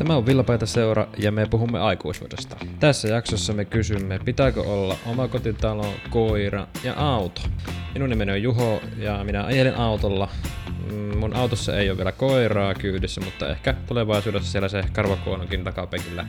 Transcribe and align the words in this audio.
Tämä 0.00 0.16
on 0.16 0.26
Villapaita 0.26 0.66
seura 0.66 1.06
ja 1.18 1.32
me 1.32 1.46
puhumme 1.46 1.80
aikuisuudesta. 1.80 2.56
Tässä 2.78 3.08
jaksossa 3.08 3.52
me 3.52 3.64
kysymme, 3.64 4.18
pitääkö 4.24 4.62
olla 4.62 4.96
omakotitalo, 5.06 5.86
koira 6.10 6.66
ja 6.84 6.94
auto. 6.96 7.40
Minun 7.94 8.10
nimeni 8.10 8.32
on 8.32 8.42
Juho 8.42 8.82
ja 8.98 9.24
minä 9.24 9.44
ajelen 9.44 9.76
autolla. 9.76 10.28
Mm, 10.92 11.18
Mun 11.18 11.36
autossa 11.36 11.76
ei 11.76 11.90
ole 11.90 11.96
vielä 11.96 12.12
koiraa 12.12 12.74
kyydissä, 12.74 13.20
mutta 13.20 13.48
ehkä 13.48 13.74
tulevaisuudessa 13.86 14.52
siellä 14.52 14.68
se 14.68 14.84
karvakuonokin 14.92 15.64
takapenkillä. 15.64 16.26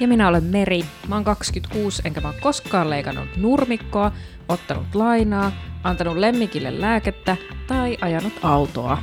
Ja 0.00 0.08
minä 0.08 0.28
olen 0.28 0.44
Meri. 0.44 0.84
Mä 1.08 1.14
oon 1.14 1.24
26, 1.24 2.02
enkä 2.04 2.20
mä 2.20 2.28
oon 2.28 2.40
koskaan 2.40 2.90
leikannut 2.90 3.36
nurmikkoa, 3.36 4.12
ottanut 4.48 4.94
lainaa, 4.94 5.52
antanut 5.82 6.16
lemmikille 6.16 6.80
lääkettä 6.80 7.36
tai 7.66 7.98
ajanut 8.00 8.34
autoa. 8.42 8.98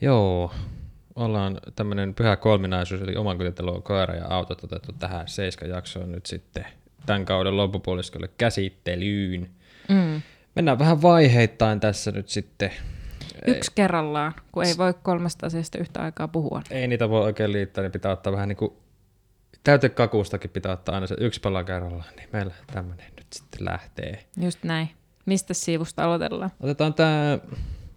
Joo, 0.00 0.52
ollaan 1.16 1.60
tämmönen 1.76 2.14
pyhä 2.14 2.36
kolminaisuus, 2.36 3.02
eli 3.02 3.16
oman 3.16 3.38
kotitalo, 3.38 3.80
koira 3.80 4.14
ja 4.14 4.26
autot 4.28 4.64
otettu 4.64 4.92
tähän 4.92 5.28
seiska 5.28 5.66
jaksoon 5.66 6.12
nyt 6.12 6.26
sitten 6.26 6.66
tämän 7.06 7.24
kauden 7.24 7.56
loppupuoliskolle 7.56 8.28
käsittelyyn. 8.38 9.50
Mm. 9.88 10.22
Mennään 10.54 10.78
vähän 10.78 11.02
vaiheittain 11.02 11.80
tässä 11.80 12.10
nyt 12.10 12.28
sitten. 12.28 12.70
Yksi 13.46 13.72
kerrallaan, 13.74 14.32
kun 14.52 14.64
ei 14.64 14.74
voi 14.78 14.94
kolmesta 15.02 15.46
asiasta 15.46 15.78
yhtä 15.78 16.02
aikaa 16.02 16.28
puhua. 16.28 16.62
Ei 16.70 16.88
niitä 16.88 17.08
voi 17.08 17.22
oikein 17.22 17.52
liittää, 17.52 17.82
niin 17.82 17.92
pitää 17.92 18.12
ottaa 18.12 18.32
vähän 18.32 18.48
niin 18.48 18.56
kuin 18.56 18.72
täytekakustakin 19.64 20.50
pitää 20.50 20.72
ottaa 20.72 20.94
aina 20.94 21.06
se 21.06 21.16
yksi 21.18 21.40
pala 21.40 21.64
kerrallaan, 21.64 22.16
niin 22.16 22.28
meillä 22.32 22.54
tämmönen 22.72 23.12
nyt 23.16 23.26
sitten 23.32 23.64
lähtee. 23.64 24.24
Just 24.40 24.64
näin. 24.64 24.90
Mistä 25.26 25.54
siivusta 25.54 26.04
aloitellaan? 26.04 26.50
Otetaan 26.60 26.94
tämä, 26.94 27.38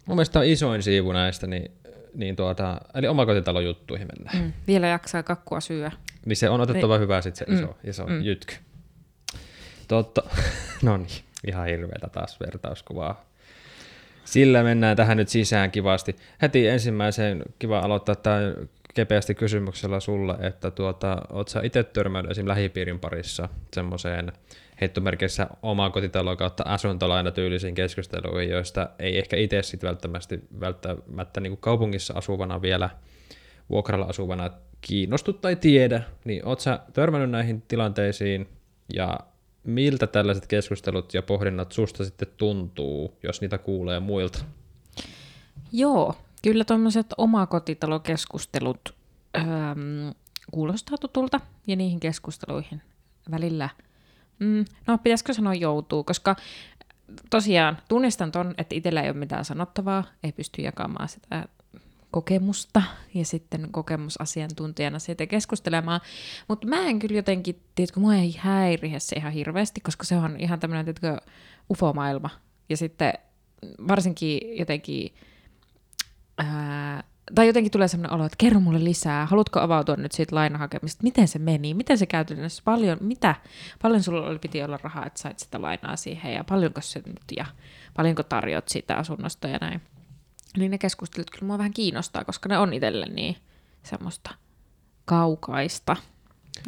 mun 0.05 0.15
mielestä 0.17 0.39
on 0.39 0.45
isoin 0.45 0.83
siivu 0.83 1.11
näistä, 1.11 1.47
niin, 1.47 1.71
niin 2.15 2.35
tuota, 2.35 2.77
eli 2.93 3.07
omakotitalon 3.07 3.65
juttuihin 3.65 4.07
mennään. 4.17 4.45
Mm. 4.45 4.53
Vielä 4.67 4.87
jaksaa 4.87 5.23
kakkua 5.23 5.59
syödä. 5.59 5.91
Niin 6.25 6.37
se 6.37 6.49
on 6.49 6.61
otettava 6.61 6.97
hyvä 6.97 7.21
sitten 7.21 7.47
se 7.47 7.53
iso, 7.53 7.65
Mm. 7.67 7.89
iso 7.89 8.07
Mm. 8.07 8.21
jytky. 8.21 8.55
Totta, 9.87 10.21
no 10.83 10.97
niin, 10.97 11.23
ihan 11.47 11.65
hirveätä 11.67 12.07
taas 12.11 12.39
vertauskuvaa. 12.39 13.25
Sillä 14.25 14.63
mennään 14.63 14.97
tähän 14.97 15.17
nyt 15.17 15.29
sisään 15.29 15.71
kivasti. 15.71 16.15
Heti 16.41 16.67
ensimmäiseen 16.67 17.43
kiva 17.59 17.79
aloittaa 17.79 18.15
tämä 18.15 18.39
kepeästi 18.93 19.35
kysymyksellä 19.35 19.99
sulle, 19.99 20.35
että 20.39 20.71
tuota, 20.71 21.17
oot 21.29 21.47
sä 21.47 21.59
itse 21.63 21.83
törmännyt 21.83 22.31
esim. 22.31 22.47
lähipiirin 22.47 22.99
parissa 22.99 23.49
semmoiseen 23.73 24.31
heittomerkeissä 24.81 25.47
omaa 25.61 25.89
kotitalo 25.89 26.35
kautta 26.35 26.63
asuntolaina 26.67 27.31
tyylisiin 27.31 27.75
keskusteluihin, 27.75 28.49
joista 28.49 28.89
ei 28.99 29.17
ehkä 29.17 29.37
itse 29.37 29.63
sitten 29.63 29.87
välttämättä, 29.87 30.37
välttämättä 30.59 31.39
niin 31.39 31.57
kaupungissa 31.57 32.13
asuvana 32.13 32.61
vielä 32.61 32.89
vuokralla 33.69 34.05
asuvana 34.05 34.49
kiinnostu 34.81 35.33
tai 35.33 35.55
tiedä, 35.55 36.03
niin 36.25 36.45
oot 36.45 36.59
sä 36.59 36.79
törmännyt 36.93 37.29
näihin 37.29 37.61
tilanteisiin 37.61 38.49
ja 38.93 39.19
miltä 39.63 40.07
tällaiset 40.07 40.47
keskustelut 40.47 41.13
ja 41.13 41.21
pohdinnat 41.21 41.71
susta 41.71 42.05
sitten 42.05 42.27
tuntuu, 42.37 43.17
jos 43.23 43.41
niitä 43.41 43.57
kuulee 43.57 43.99
muilta? 43.99 44.45
Joo, 45.71 46.15
kyllä 46.43 46.63
tuommoiset 46.63 47.07
omakotitalokeskustelut 47.17 48.95
öö, 49.37 49.43
kuulostaa 50.51 50.97
tutulta 50.97 51.39
ja 51.67 51.75
niihin 51.75 51.99
keskusteluihin 51.99 52.81
välillä. 53.31 53.69
Mm, 54.39 54.65
no, 54.87 54.97
pitäisikö 54.97 55.33
sanoa 55.33 55.53
joutuu, 55.53 56.03
koska 56.03 56.35
tosiaan 57.29 57.77
tunnistan 57.87 58.31
ton, 58.31 58.55
että 58.57 58.75
itsellä 58.75 59.01
ei 59.01 59.09
ole 59.09 59.17
mitään 59.17 59.45
sanottavaa, 59.45 60.03
ei 60.23 60.31
pysty 60.31 60.61
jakamaan 60.61 61.09
sitä 61.09 61.45
kokemusta 62.11 62.81
ja 63.13 63.25
sitten 63.25 63.67
kokemusasiantuntijana 63.71 64.99
siitä 64.99 65.25
keskustelemaan. 65.25 66.01
Mutta 66.47 66.67
mä 66.67 66.81
en 66.81 66.99
kyllä 66.99 67.15
jotenkin, 67.15 67.61
tiedätkö, 67.75 67.99
mua 67.99 68.15
ei 68.15 68.35
häiriä 68.39 68.99
se 68.99 69.15
ihan 69.15 69.31
hirveästi, 69.31 69.81
koska 69.81 70.03
se 70.03 70.15
on 70.15 70.35
ihan 70.39 70.59
tämmöinen, 70.59 70.85
tiedätkö, 70.85 71.17
ufomaailma. 71.69 72.29
Ja 72.69 72.77
sitten 72.77 73.13
varsinkin 73.87 74.57
jotenkin, 74.57 75.15
ää, 76.37 77.03
tai 77.35 77.47
jotenkin 77.47 77.71
tulee 77.71 77.87
sellainen 77.87 78.13
olo, 78.13 78.25
että 78.25 78.35
kerro 78.37 78.59
mulle 78.59 78.83
lisää, 78.83 79.25
haluatko 79.25 79.59
avautua 79.59 79.95
nyt 79.95 80.11
siitä 80.11 80.35
lainahakemista, 80.35 81.03
miten 81.03 81.27
se 81.27 81.39
meni, 81.39 81.73
miten 81.73 81.97
se 81.97 82.05
käytännössä, 82.05 82.61
paljon, 82.65 82.97
mitä, 83.01 83.35
paljon 83.81 84.03
sulla 84.03 84.27
oli, 84.27 84.39
piti 84.39 84.63
olla 84.63 84.79
rahaa, 84.83 85.05
että 85.05 85.21
sait 85.21 85.39
sitä 85.39 85.61
lainaa 85.61 85.95
siihen, 85.95 86.33
ja 86.33 86.43
paljonko 86.43 86.81
se 86.81 87.01
nyt, 87.05 87.37
ja 87.37 87.45
paljonko 87.93 88.23
tarjot 88.23 88.69
siitä 88.69 88.95
asunnosta 88.95 89.47
ja 89.47 89.57
näin. 89.61 89.81
Niin 90.57 90.71
ne 90.71 90.77
keskustelut 90.77 91.31
kyllä 91.31 91.45
mua 91.45 91.57
vähän 91.57 91.73
kiinnostaa, 91.73 92.23
koska 92.23 92.49
ne 92.49 92.57
on 92.57 92.73
itselle 92.73 93.05
niin 93.05 93.35
semmoista 93.83 94.35
kaukaista. 95.05 95.95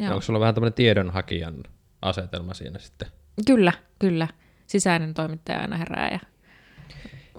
Joo. 0.00 0.10
Onko 0.10 0.20
sulla 0.20 0.40
vähän 0.40 0.54
tämmöinen 0.54 0.74
tiedonhakijan 0.74 1.54
asetelma 2.02 2.54
siinä 2.54 2.78
sitten? 2.78 3.08
Kyllä, 3.46 3.72
kyllä. 3.98 4.28
Sisäinen 4.66 5.14
toimittaja 5.14 5.60
aina 5.60 5.76
herää 5.76 6.08
ja 6.08 6.18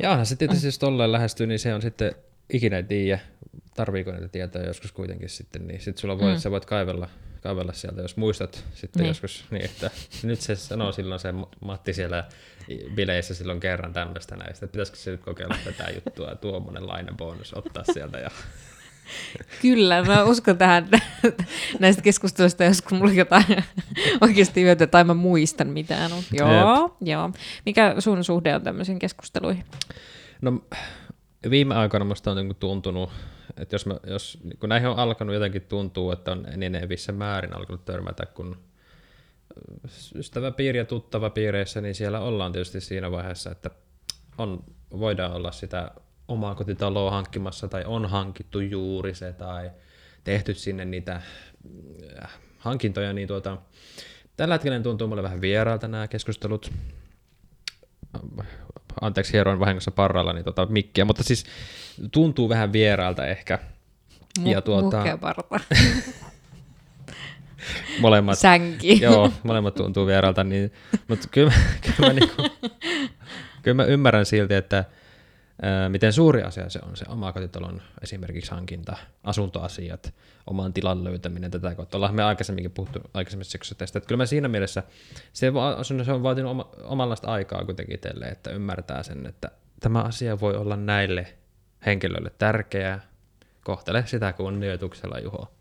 Ja 0.02 0.12
onhan 0.12 0.26
se 0.26 0.36
tietysti, 0.36 0.68
jos 0.68 0.80
tolleen 0.80 1.12
lähestyy, 1.12 1.48
niin 1.48 1.60
se 1.60 1.74
on 1.74 1.82
sitten 1.82 2.16
ikinä 2.54 2.78
ei 2.78 2.84
tiedä, 2.84 3.20
tarviiko 3.76 4.12
niitä 4.12 4.28
tietoja 4.28 4.66
joskus 4.68 4.92
kuitenkin 4.92 5.30
sitten, 5.30 5.68
niin 5.68 5.82
sitten 5.82 6.02
sulla 6.02 6.20
voi, 6.20 6.34
Mm. 6.34 6.40
sä 6.40 6.52
voit 6.52 6.66
kaivella, 6.66 7.10
kaivella 7.42 7.74
sieltä, 7.74 8.02
jos 8.02 8.18
muistat 8.18 8.64
sitten 8.74 9.00
Niin. 9.00 9.08
joskus, 9.08 9.46
niin 9.52 9.66
että 9.66 9.92
nyt 10.24 10.42
se 10.42 10.56
sanoo 10.56 10.92
silloin 10.92 11.20
se 11.20 11.34
Matti 11.60 11.94
siellä 11.94 12.24
bileissä 12.96 13.34
silloin 13.36 13.60
kerran 13.60 13.94
tämmöistä 13.94 14.36
näistä, 14.36 14.66
että 14.66 14.74
pitäisikö 14.74 14.98
se 14.98 15.12
nyt 15.12 15.22
kokeilla 15.22 15.56
tätä 15.64 15.90
juttua, 15.96 16.36
tuommoinen 16.36 16.88
lainabonus 16.88 17.54
ottaa 17.54 17.84
sieltä 17.94 18.18
ja 18.20 18.30
Kyllä, 19.62 20.04
mä 20.04 20.24
uskon 20.24 20.58
tähän 20.58 20.90
näistä 21.80 22.02
keskusteluista, 22.02 22.64
jos 22.64 22.82
kun 22.82 22.98
mulla 22.98 23.14
jotain 23.14 23.46
oikeasti 24.22 24.62
hyötyä 24.62 24.88
tai 24.88 25.04
mä 25.04 25.14
muistan 25.14 25.68
mitään. 25.68 26.12
Joo, 26.32 26.98
joo. 27.02 27.32
Mikä 27.66 27.96
sun 28.00 28.24
suhde 28.24 28.56
on 28.56 28.62
tämmöisiin 28.62 29.00
keskusteluihin? 29.00 29.64
No 30.42 30.64
viime 31.50 31.76
aikoina 31.76 32.06
musta 32.06 32.32
on 32.32 32.38
niinku 32.38 32.54
tuntunut, 32.54 33.10
että 33.58 33.76
jos, 33.76 33.86
mä, 33.86 33.96
jos 34.08 34.40
kun 34.60 34.70
näihin 34.70 34.90
on 34.90 35.00
alkanut 35.00 35.34
jotenkin 35.34 35.62
tuntuu, 35.62 36.12
että 36.12 36.32
on 36.32 36.46
enenevissä 36.54 37.12
määrin 37.12 37.56
alkanut 37.56 37.86
törmätä, 37.86 38.26
kun 38.26 38.58
ystäväpiiri 40.16 40.78
ja 40.78 40.86
tuttava 40.86 41.30
piireissä, 41.30 41.82
niin 41.82 41.96
siellä 41.96 42.20
ollaan 42.20 42.52
tietysti 42.52 42.82
siinä 42.82 43.12
vaiheessa, 43.12 43.52
että 43.52 43.70
on, 44.38 44.64
voidaan 44.92 45.34
olla 45.34 45.52
sitä 45.52 45.92
omaa 46.28 46.56
kotitaloa 46.56 47.12
hankkimassa 47.12 47.68
tai 47.68 47.86
on 47.86 48.06
hankittu 48.06 48.60
juuri 48.60 49.16
se 49.16 49.34
tai 49.34 49.72
tehty 50.24 50.54
sinne 50.54 50.86
niitä 50.86 51.22
äh, 52.24 52.40
hankintoja, 52.58 53.14
niin 53.14 53.28
tuota, 53.28 53.58
tällä 54.38 54.56
hetkellä 54.56 54.80
tuntuu 54.80 55.08
mulle 55.08 55.24
vähän 55.24 55.42
vieraalta 55.42 55.88
nämä 55.88 56.08
keskustelut. 56.08 56.72
Anteeksi, 59.02 59.34
hieroin 59.34 59.60
vahingossa 59.60 59.92
parralla 59.92 60.34
niin 60.34 60.46
tota, 60.46 60.66
mikkiä, 60.66 61.06
mutta 61.06 61.24
siis 61.24 61.46
tuntuu 62.12 62.50
vähän 62.50 62.74
vieraalta 62.74 63.26
ehkä. 63.28 63.60
Ja 64.44 64.62
tuota- 64.62 65.18
parta. 65.22 65.60
Molemmat, 68.00 68.38
Sänki. 68.40 69.02
joo, 69.02 69.32
molemmat 69.44 69.76
tuntuu 69.76 70.08
vieraalta, 70.08 70.44
niin, 70.44 70.72
mutta 71.08 71.28
kyllä, 71.32 71.52
mä- 71.52 71.62
kyllä, 71.82 72.14
mä 72.14 72.20
niinku, 72.20 72.42
kyllä 73.64 73.76
mä 73.76 73.84
ymmärrän 73.84 74.26
silti, 74.26 74.54
että 74.54 74.86
miten 75.90 76.14
suuri 76.14 76.44
asia 76.44 76.70
se 76.70 76.80
on, 76.90 76.98
se 76.98 77.06
omakotitalon 77.10 77.82
esimerkiksi 78.02 78.52
hankinta, 78.52 78.98
asuntoasiat, 79.24 80.14
oman 80.48 80.74
tilan 80.74 81.04
löytäminen 81.04 81.52
tätä 81.52 81.76
kautta. 81.76 81.98
Ollaan 81.98 82.16
me 82.16 82.24
aikaisemminkin 82.24 82.72
puhuttu 82.72 83.00
aikaisemmissa 83.14 83.52
syksyssä 83.52 83.76
tästä, 83.76 83.98
että 83.98 84.08
kyllä 84.08 84.22
mä 84.22 84.26
siinä 84.26 84.48
mielessä, 84.48 84.84
se, 85.34 85.54
va- 85.54 85.84
se 85.84 86.12
on 86.12 86.24
vaatinut 86.24 86.52
oma, 86.52 86.70
omanlaista 86.84 87.28
aikaa 87.28 87.66
kuitenkin 87.66 87.96
itselle, 87.96 88.26
että 88.26 88.52
ymmärtää 88.52 89.04
sen, 89.04 89.26
että 89.26 89.52
tämä 89.80 90.02
asia 90.02 90.40
voi 90.40 90.56
olla 90.56 90.76
näille 90.76 91.38
henkilöille 91.86 92.32
tärkeää, 92.38 93.02
kohtele 93.64 94.04
sitä 94.06 94.34
kunnioituksella, 94.34 95.20
Juho. 95.20 95.52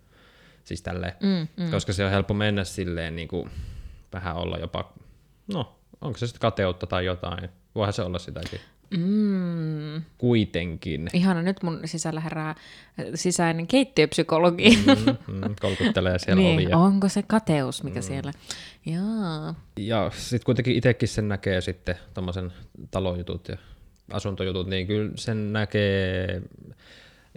Siis 0.64 0.82
tälleen, 0.82 1.12
Mm, 1.20 1.64
mm. 1.64 1.70
koska 1.70 1.92
se 1.92 2.04
on 2.04 2.10
helppo 2.10 2.34
mennä 2.34 2.64
silleen 2.64 3.16
niin 3.16 3.28
kuin, 3.28 3.50
vähän 4.12 4.36
olla 4.36 4.58
jopa, 4.58 4.92
no 5.54 5.78
onko 6.00 6.18
se 6.18 6.26
sitten 6.26 6.40
kateutta 6.40 6.86
tai 6.86 7.04
jotain, 7.04 7.48
voihan 7.74 7.92
se 7.92 8.02
olla 8.02 8.18
sitäkin 8.18 8.60
Mm. 8.90 10.02
kuitenkin. 10.18 11.08
Ihana, 11.12 11.42
nyt 11.42 11.62
mun 11.62 11.80
sisällä 11.84 12.20
herää 12.20 12.54
sisäinen 13.14 13.66
keittiöpsykologi. 13.66 14.78
Mm, 14.86 15.34
mm, 15.34 15.54
kolkuttelee 15.60 16.18
siellä 16.18 16.42
niin, 16.42 16.54
ovia. 16.54 16.78
onko 16.78 17.08
se 17.08 17.22
kateus, 17.22 17.82
mikä 17.82 18.00
mm. 18.00 18.02
siellä? 18.02 18.32
Jaa. 18.86 19.54
Ja 19.76 20.10
sitten 20.14 20.44
kuitenkin 20.44 20.76
itsekin 20.76 21.08
sen 21.08 21.28
näkee 21.28 21.60
sitten 21.60 21.94
tuommoisen 22.14 22.52
talojutut 22.90 23.48
ja 23.48 23.56
asuntojutut, 24.12 24.66
niin 24.66 24.86
kyllä 24.86 25.10
sen 25.14 25.52
näkee 25.52 26.42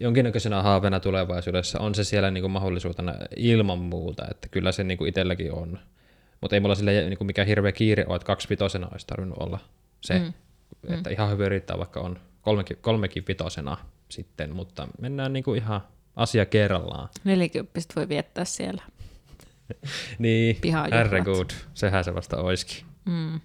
jonkinnäköisenä 0.02 0.62
haaveena 0.62 1.00
tulevaisuudessa. 1.00 1.80
On 1.80 1.96
se 1.96 2.04
siellä 2.04 2.32
niinku 2.32 2.50
mahdollisuutena 2.50 3.16
ilman 3.36 3.80
muuta, 3.80 4.26
että 4.32 4.50
kyllä 4.50 4.72
se 4.72 4.84
niinku 4.84 5.06
itselläkin 5.06 5.54
on. 5.54 5.80
Mutta 6.42 6.56
ei 6.56 6.60
mulla 6.60 6.76
sille 6.76 7.06
niinku 7.06 7.24
mikään 7.24 7.48
hirveä 7.48 7.72
kiire 7.72 8.06
ole, 8.08 8.16
että 8.16 8.26
kaksivitosena 8.26 8.88
olisi 8.92 9.08
tarvinnut 9.08 9.38
olla 9.38 9.60
se. 10.02 10.20
Mm. 10.20 10.34
Että 10.90 11.10
ihan 11.10 11.32
hyvin 11.32 11.52
riittää, 11.52 11.78
vaikka 11.78 12.00
on 12.00 12.20
kolmekin, 12.42 12.78
kolmekin 12.82 13.24
vitosena 13.28 13.78
sitten, 14.10 14.56
mutta 14.56 14.88
mennään 15.02 15.34
niinku 15.34 15.54
ihan 15.54 15.82
asia 16.16 16.46
kerrallaan. 16.46 17.10
Nelikymppistä 17.24 17.94
voi 17.96 18.10
viettää 18.10 18.46
siellä. 18.46 18.84
Niin, 20.20 20.58
herregud, 20.92 21.50
sehän 21.74 22.04
se 22.04 22.16
vasta 22.16 22.38
oiski. 22.38 22.86
Mm. 23.06 23.40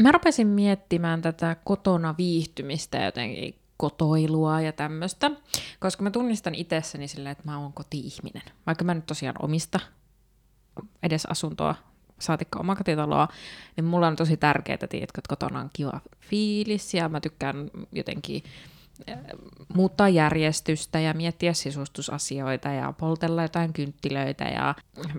Mä 0.00 0.12
rupesin 0.12 0.46
miettimään 0.46 1.22
tätä 1.22 1.56
kotona 1.64 2.14
viihtymistä 2.18 3.04
jotenkin 3.04 3.58
kotoilua 3.76 4.60
ja 4.60 4.72
tämmöistä, 4.72 5.30
koska 5.80 6.02
mä 6.02 6.10
tunnistan 6.10 6.54
itsessäni 6.54 7.08
silleen, 7.08 7.32
että 7.32 7.44
mä 7.44 7.58
oon 7.58 7.72
koti-ihminen. 7.72 8.42
Vaikka 8.66 8.84
mä 8.84 8.94
nyt 8.94 9.06
tosiaan 9.06 9.36
omista 9.42 9.80
edes 11.02 11.26
asuntoa, 11.26 11.74
saatikka 12.22 12.60
omakotitaloa, 12.60 13.28
niin 13.76 13.84
mulla 13.84 14.06
on 14.06 14.16
tosi 14.16 14.36
tärkeää, 14.36 14.78
tiedätkö, 14.88 15.18
että 15.18 15.28
kotona 15.28 15.60
on 15.60 15.70
kiva 15.72 16.00
fiilis 16.20 16.94
ja 16.94 17.08
mä 17.08 17.20
tykkään 17.20 17.70
jotenkin 17.92 18.42
äh, 19.10 19.18
muuttaa 19.74 20.08
järjestystä 20.08 21.00
ja 21.00 21.14
miettiä 21.14 21.52
sisustusasioita 21.52 22.68
ja 22.68 22.92
poltella 22.98 23.42
jotain 23.42 23.72
kynttilöitä 23.72 24.44
ja 24.44 24.74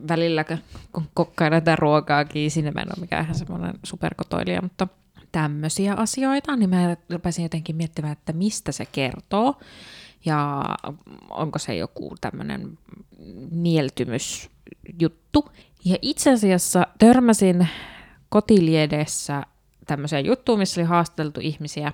välillä 0.07 0.45
kun 0.94 1.03
kokkailla 1.13 1.57
jotain 1.57 1.77
ruokaakin, 1.77 2.51
sinne 2.51 2.71
mä 2.71 2.81
en 2.81 2.88
ole 2.97 3.01
mikään 3.01 3.35
semmoinen 3.35 3.73
superkotoilija, 3.83 4.61
mutta 4.61 4.88
tämmöisiä 5.31 5.94
asioita, 5.94 6.55
niin 6.55 6.69
mä 6.69 6.95
rupesin 7.09 7.44
jotenkin 7.44 7.75
miettimään, 7.75 8.13
että 8.13 8.33
mistä 8.33 8.71
se 8.71 8.85
kertoo 8.85 9.55
ja 10.25 10.63
onko 11.29 11.59
se 11.59 11.75
joku 11.75 12.15
tämmöinen 12.21 12.77
mieltymysjuttu. 13.51 15.50
Ja 15.85 15.97
itse 16.01 16.31
asiassa 16.31 16.88
törmäsin 17.00 17.68
kotiliedessä 18.30 19.44
tämmöiseen 19.88 20.25
juttuun, 20.25 20.59
missä 20.59 20.81
oli 20.81 20.88
haasteltu 20.88 21.39
ihmisiä, 21.44 21.94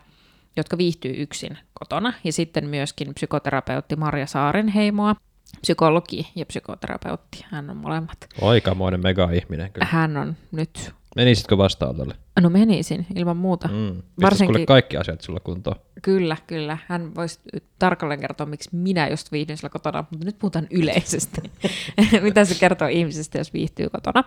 jotka 0.56 0.77
viihtyy 0.77 1.13
yksin 1.18 1.57
kotona, 1.74 2.13
ja 2.24 2.33
sitten 2.33 2.68
myöskin 2.68 3.13
psykoterapeutti 3.13 3.95
Marja 3.95 4.27
Saarenheimoa, 4.27 5.15
psykologi 5.62 6.27
ja 6.36 6.45
psykoterapeutti, 6.45 7.45
hän 7.50 7.69
on 7.69 7.77
molemmat. 7.77 8.18
Oikamoinen 8.41 9.01
mega-ihminen 9.01 9.71
kyllä. 9.71 9.88
Hän 9.92 10.18
on 10.18 10.35
nyt, 10.51 10.92
Menisitkö 11.15 11.57
vastaanotolle? 11.57 12.15
no 12.41 12.50
menisin 12.50 13.06
ilman 13.15 13.38
muuta. 13.38 13.67
Mm. 13.67 14.01
Varsinkin... 14.21 14.65
Kaikki 14.65 14.97
asiat 14.97 15.21
sulla 15.21 15.39
kuntoon. 15.39 15.75
Kyllä, 16.01 16.38
kyllä. 16.47 16.77
Hän 16.88 17.15
voisi 17.15 17.39
tarkalleen 17.79 18.19
kertoa, 18.19 18.45
miksi 18.45 18.69
minä 18.73 19.07
just 19.07 19.31
viihdyn 19.31 19.57
sillä 19.57 19.69
kotona, 19.69 20.06
mutta 20.11 20.25
nyt 20.25 20.39
puhutaan 20.39 20.67
yleisesti. 20.71 21.41
Mitä 22.21 22.45
se 22.45 22.56
kertoo 22.59 22.88
ihmisestä, 22.88 23.38
jos 23.38 23.53
viihtyy 23.53 23.89
kotona. 23.89 24.23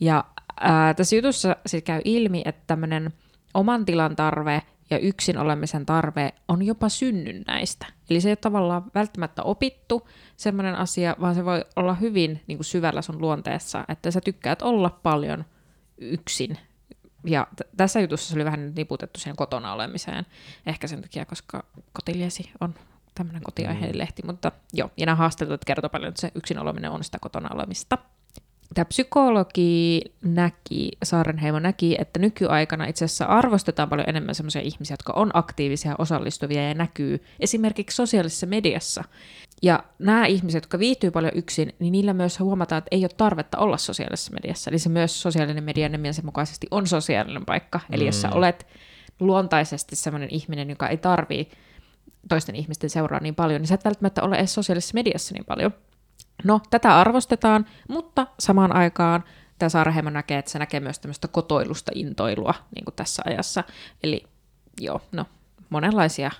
Ja 0.00 0.24
ää, 0.60 0.94
tässä 0.94 1.16
jutussa 1.16 1.56
siis 1.66 1.82
käy 1.82 2.00
ilmi, 2.04 2.42
että 2.44 2.62
tämmöinen 2.66 3.12
oman 3.54 3.84
tilan 3.84 4.16
tarve 4.16 4.62
ja 4.90 4.98
yksin 4.98 5.38
olemisen 5.38 5.86
tarve 5.86 6.32
on 6.48 6.62
jopa 6.62 6.88
synnynnäistä. 6.88 7.86
Eli 8.10 8.20
se 8.20 8.28
ei 8.28 8.30
ole 8.30 8.36
tavallaan 8.36 8.84
välttämättä 8.94 9.42
opittu 9.42 10.08
semmoinen 10.36 10.74
asia, 10.74 11.16
vaan 11.20 11.34
se 11.34 11.44
voi 11.44 11.64
olla 11.76 11.94
hyvin 11.94 12.42
niin 12.46 12.58
kuin 12.58 12.64
syvällä 12.64 13.02
sun 13.02 13.20
luonteessa, 13.20 13.84
että 13.88 14.10
sä 14.10 14.20
tykkäät 14.20 14.62
olla 14.62 14.90
paljon 15.02 15.44
yksin 15.98 16.58
ja 17.26 17.46
t- 17.56 17.76
tässä 17.76 18.00
jutussa 18.00 18.28
se 18.28 18.34
oli 18.34 18.44
vähän 18.44 18.72
niputettu 18.76 19.20
siihen 19.20 19.36
kotona 19.36 19.72
olemiseen, 19.72 20.26
ehkä 20.66 20.86
sen 20.86 21.02
takia, 21.02 21.24
koska 21.24 21.64
kotiliesi 21.92 22.50
on 22.60 22.74
tämmöinen 23.14 23.42
kotiaiheinen 23.42 23.98
lehti, 23.98 24.22
mutta 24.26 24.52
joo, 24.72 24.90
ja 24.96 25.06
nämä 25.06 25.16
haastattelut 25.16 25.64
kertoo 25.64 25.90
paljon, 25.90 26.08
että 26.08 26.20
se 26.20 26.30
yksin 26.34 26.58
oleminen 26.58 26.90
on 26.90 27.04
sitä 27.04 27.18
kotona 27.20 27.54
olemista. 27.54 27.98
Tämä 28.74 28.84
psykologi 28.84 30.00
näki, 30.22 30.90
Saarenheimo 31.04 31.58
näki, 31.58 31.96
että 31.98 32.20
nykyaikana 32.20 32.84
itse 32.84 33.04
asiassa 33.04 33.24
arvostetaan 33.24 33.88
paljon 33.88 34.08
enemmän 34.08 34.34
sellaisia 34.34 34.62
ihmisiä, 34.62 34.94
jotka 34.94 35.12
on 35.12 35.30
aktiivisia, 35.34 35.94
osallistuvia 35.98 36.68
ja 36.68 36.74
näkyy 36.74 37.24
esimerkiksi 37.40 37.94
sosiaalisessa 37.94 38.46
mediassa. 38.46 39.04
Ja 39.62 39.84
nämä 39.98 40.26
ihmiset, 40.26 40.62
jotka 40.62 40.78
viihtyy 40.78 41.10
paljon 41.10 41.32
yksin, 41.34 41.72
niin 41.78 41.92
niillä 41.92 42.14
myös 42.14 42.40
huomataan, 42.40 42.78
että 42.78 42.88
ei 42.90 43.04
ole 43.04 43.10
tarvetta 43.16 43.58
olla 43.58 43.76
sosiaalisessa 43.76 44.32
mediassa. 44.32 44.70
Eli 44.70 44.78
se 44.78 44.88
myös 44.88 45.22
sosiaalinen 45.22 45.64
media 45.64 45.88
nimensä 45.88 46.22
mukaisesti 46.22 46.66
on 46.70 46.86
sosiaalinen 46.86 47.46
paikka. 47.46 47.80
Eli 47.90 48.06
jos 48.06 48.22
sä 48.22 48.30
olet 48.30 48.66
luontaisesti 49.20 49.96
sellainen 49.96 50.28
ihminen, 50.32 50.70
joka 50.70 50.88
ei 50.88 50.96
tarvii 50.96 51.50
toisten 52.28 52.56
ihmisten 52.56 52.90
seuraa 52.90 53.20
niin 53.20 53.34
paljon, 53.34 53.60
niin 53.60 53.68
sä 53.68 53.74
et 53.74 53.84
välttämättä 53.84 54.22
ole 54.22 54.36
edes 54.36 54.54
sosiaalisessa 54.54 54.94
mediassa 54.94 55.34
niin 55.34 55.44
paljon. 55.44 55.74
No, 56.44 56.60
tätä 56.70 57.00
arvostetaan, 57.00 57.66
mutta 57.88 58.26
samaan 58.38 58.76
aikaan 58.76 59.24
tämä 59.58 59.68
Saaraheimo 59.68 60.10
näkee, 60.10 60.38
että 60.38 60.50
se 60.50 60.58
näkee 60.58 60.80
myös 60.80 60.98
tämmöistä 60.98 61.28
kotoilusta 61.28 61.92
intoilua 61.94 62.54
niin 62.74 62.84
kuin 62.84 62.94
tässä 62.94 63.22
ajassa. 63.26 63.64
Eli 64.02 64.22
joo, 64.80 65.00
no, 65.12 65.26
monenlaisia 65.70 66.30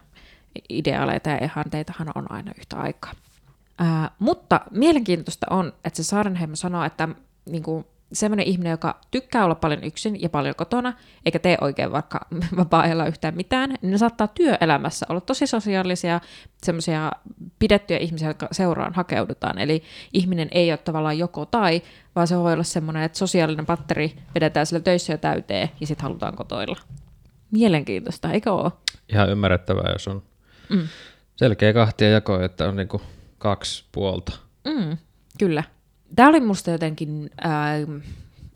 ideaaleita 0.68 1.30
ja 1.30 1.44
ihanteitahan 1.44 2.12
on 2.14 2.32
aina 2.32 2.52
yhtä 2.58 2.76
aikaa. 2.76 3.12
Ää, 3.78 4.10
mutta 4.18 4.60
mielenkiintoista 4.70 5.46
on, 5.50 5.72
että 5.84 5.96
se 5.96 6.02
Saarenheimo 6.02 6.56
sanoo, 6.56 6.84
että 6.84 7.08
niin 7.46 7.62
kuin, 7.62 7.86
semmoinen 8.12 8.46
ihminen, 8.46 8.70
joka 8.70 9.00
tykkää 9.10 9.44
olla 9.44 9.54
paljon 9.54 9.84
yksin 9.84 10.22
ja 10.22 10.28
paljon 10.28 10.54
kotona, 10.54 10.92
eikä 11.24 11.38
tee 11.38 11.58
oikein 11.60 11.92
vaikka 11.92 12.20
vapaa-ajalla 12.56 13.06
yhtään 13.06 13.36
mitään, 13.36 13.70
niin 13.82 13.90
ne 13.90 13.98
saattaa 13.98 14.28
työelämässä 14.28 15.06
olla 15.08 15.20
tosi 15.20 15.46
sosiaalisia, 15.46 16.20
semmoisia 16.62 17.12
pidettyjä 17.58 17.98
ihmisiä, 17.98 18.28
jotka 18.28 18.48
seuraan 18.52 18.94
hakeudutaan. 18.94 19.58
Eli 19.58 19.82
ihminen 20.12 20.48
ei 20.50 20.72
ole 20.72 20.78
tavallaan 20.78 21.18
joko 21.18 21.46
tai, 21.46 21.82
vaan 22.16 22.26
se 22.26 22.38
voi 22.38 22.52
olla 22.52 22.62
semmoinen, 22.62 23.02
että 23.02 23.18
sosiaalinen 23.18 23.66
patteri 23.66 24.16
vedetään 24.34 24.66
sillä 24.66 24.80
töissä 24.80 25.12
jo 25.12 25.18
täyteen 25.18 25.70
ja 25.80 25.86
sitten 25.86 26.02
halutaan 26.02 26.36
kotoilla. 26.36 26.76
Mielenkiintoista, 27.50 28.32
eikö 28.32 28.52
ole? 28.52 28.72
Ihan 29.12 29.30
ymmärrettävää, 29.30 29.92
jos 29.92 30.08
on 30.08 30.22
Mm. 30.68 30.88
selkeä 31.36 31.72
kahtia 31.72 32.10
jako, 32.10 32.40
että 32.42 32.68
on 32.68 32.76
niinku 32.76 33.02
kaksi 33.38 33.84
puolta. 33.92 34.32
Mm, 34.64 34.96
kyllä. 35.38 35.64
Tämä 36.16 36.28
oli 36.28 36.40
musta 36.40 36.70
jotenkin, 36.70 37.30
äh, 37.44 38.02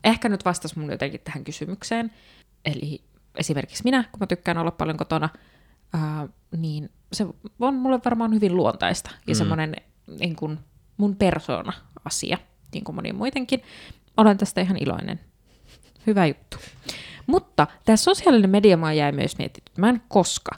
ehkä 0.03 0.29
nyt 0.29 0.45
vastasi 0.45 0.79
mun 0.79 0.91
jotenkin 0.91 1.21
tähän 1.23 1.43
kysymykseen. 1.43 2.11
Eli 2.65 3.01
esimerkiksi 3.35 3.83
minä, 3.83 4.03
kun 4.11 4.19
mä 4.19 4.27
tykkään 4.27 4.57
olla 4.57 4.71
paljon 4.71 4.97
kotona, 4.97 5.29
äh, 5.95 6.29
niin 6.57 6.89
se 7.13 7.25
on 7.59 7.73
mulle 7.75 7.99
varmaan 8.05 8.33
hyvin 8.33 8.55
luontaista 8.55 9.09
ja 9.27 9.33
Mm. 9.33 9.37
semmoinen 9.37 9.75
niin 10.19 10.35
kuin 10.35 10.59
mun 10.97 11.15
persoona-asia, 11.15 12.37
niin 12.73 12.83
kuin 12.83 12.95
moni 12.95 13.13
muidenkin. 13.13 13.61
Olen 14.17 14.37
tästä 14.37 14.61
ihan 14.61 14.77
iloinen. 14.77 15.19
Hyvä 16.07 16.25
juttu. 16.25 16.57
Mutta 17.27 17.67
tämä 17.85 17.95
sosiaalinen 17.95 18.49
media 18.49 18.77
mua 18.77 18.93
jäi 18.93 19.11
myös 19.11 19.37
mietittymään, 19.37 20.01
koska 20.07 20.51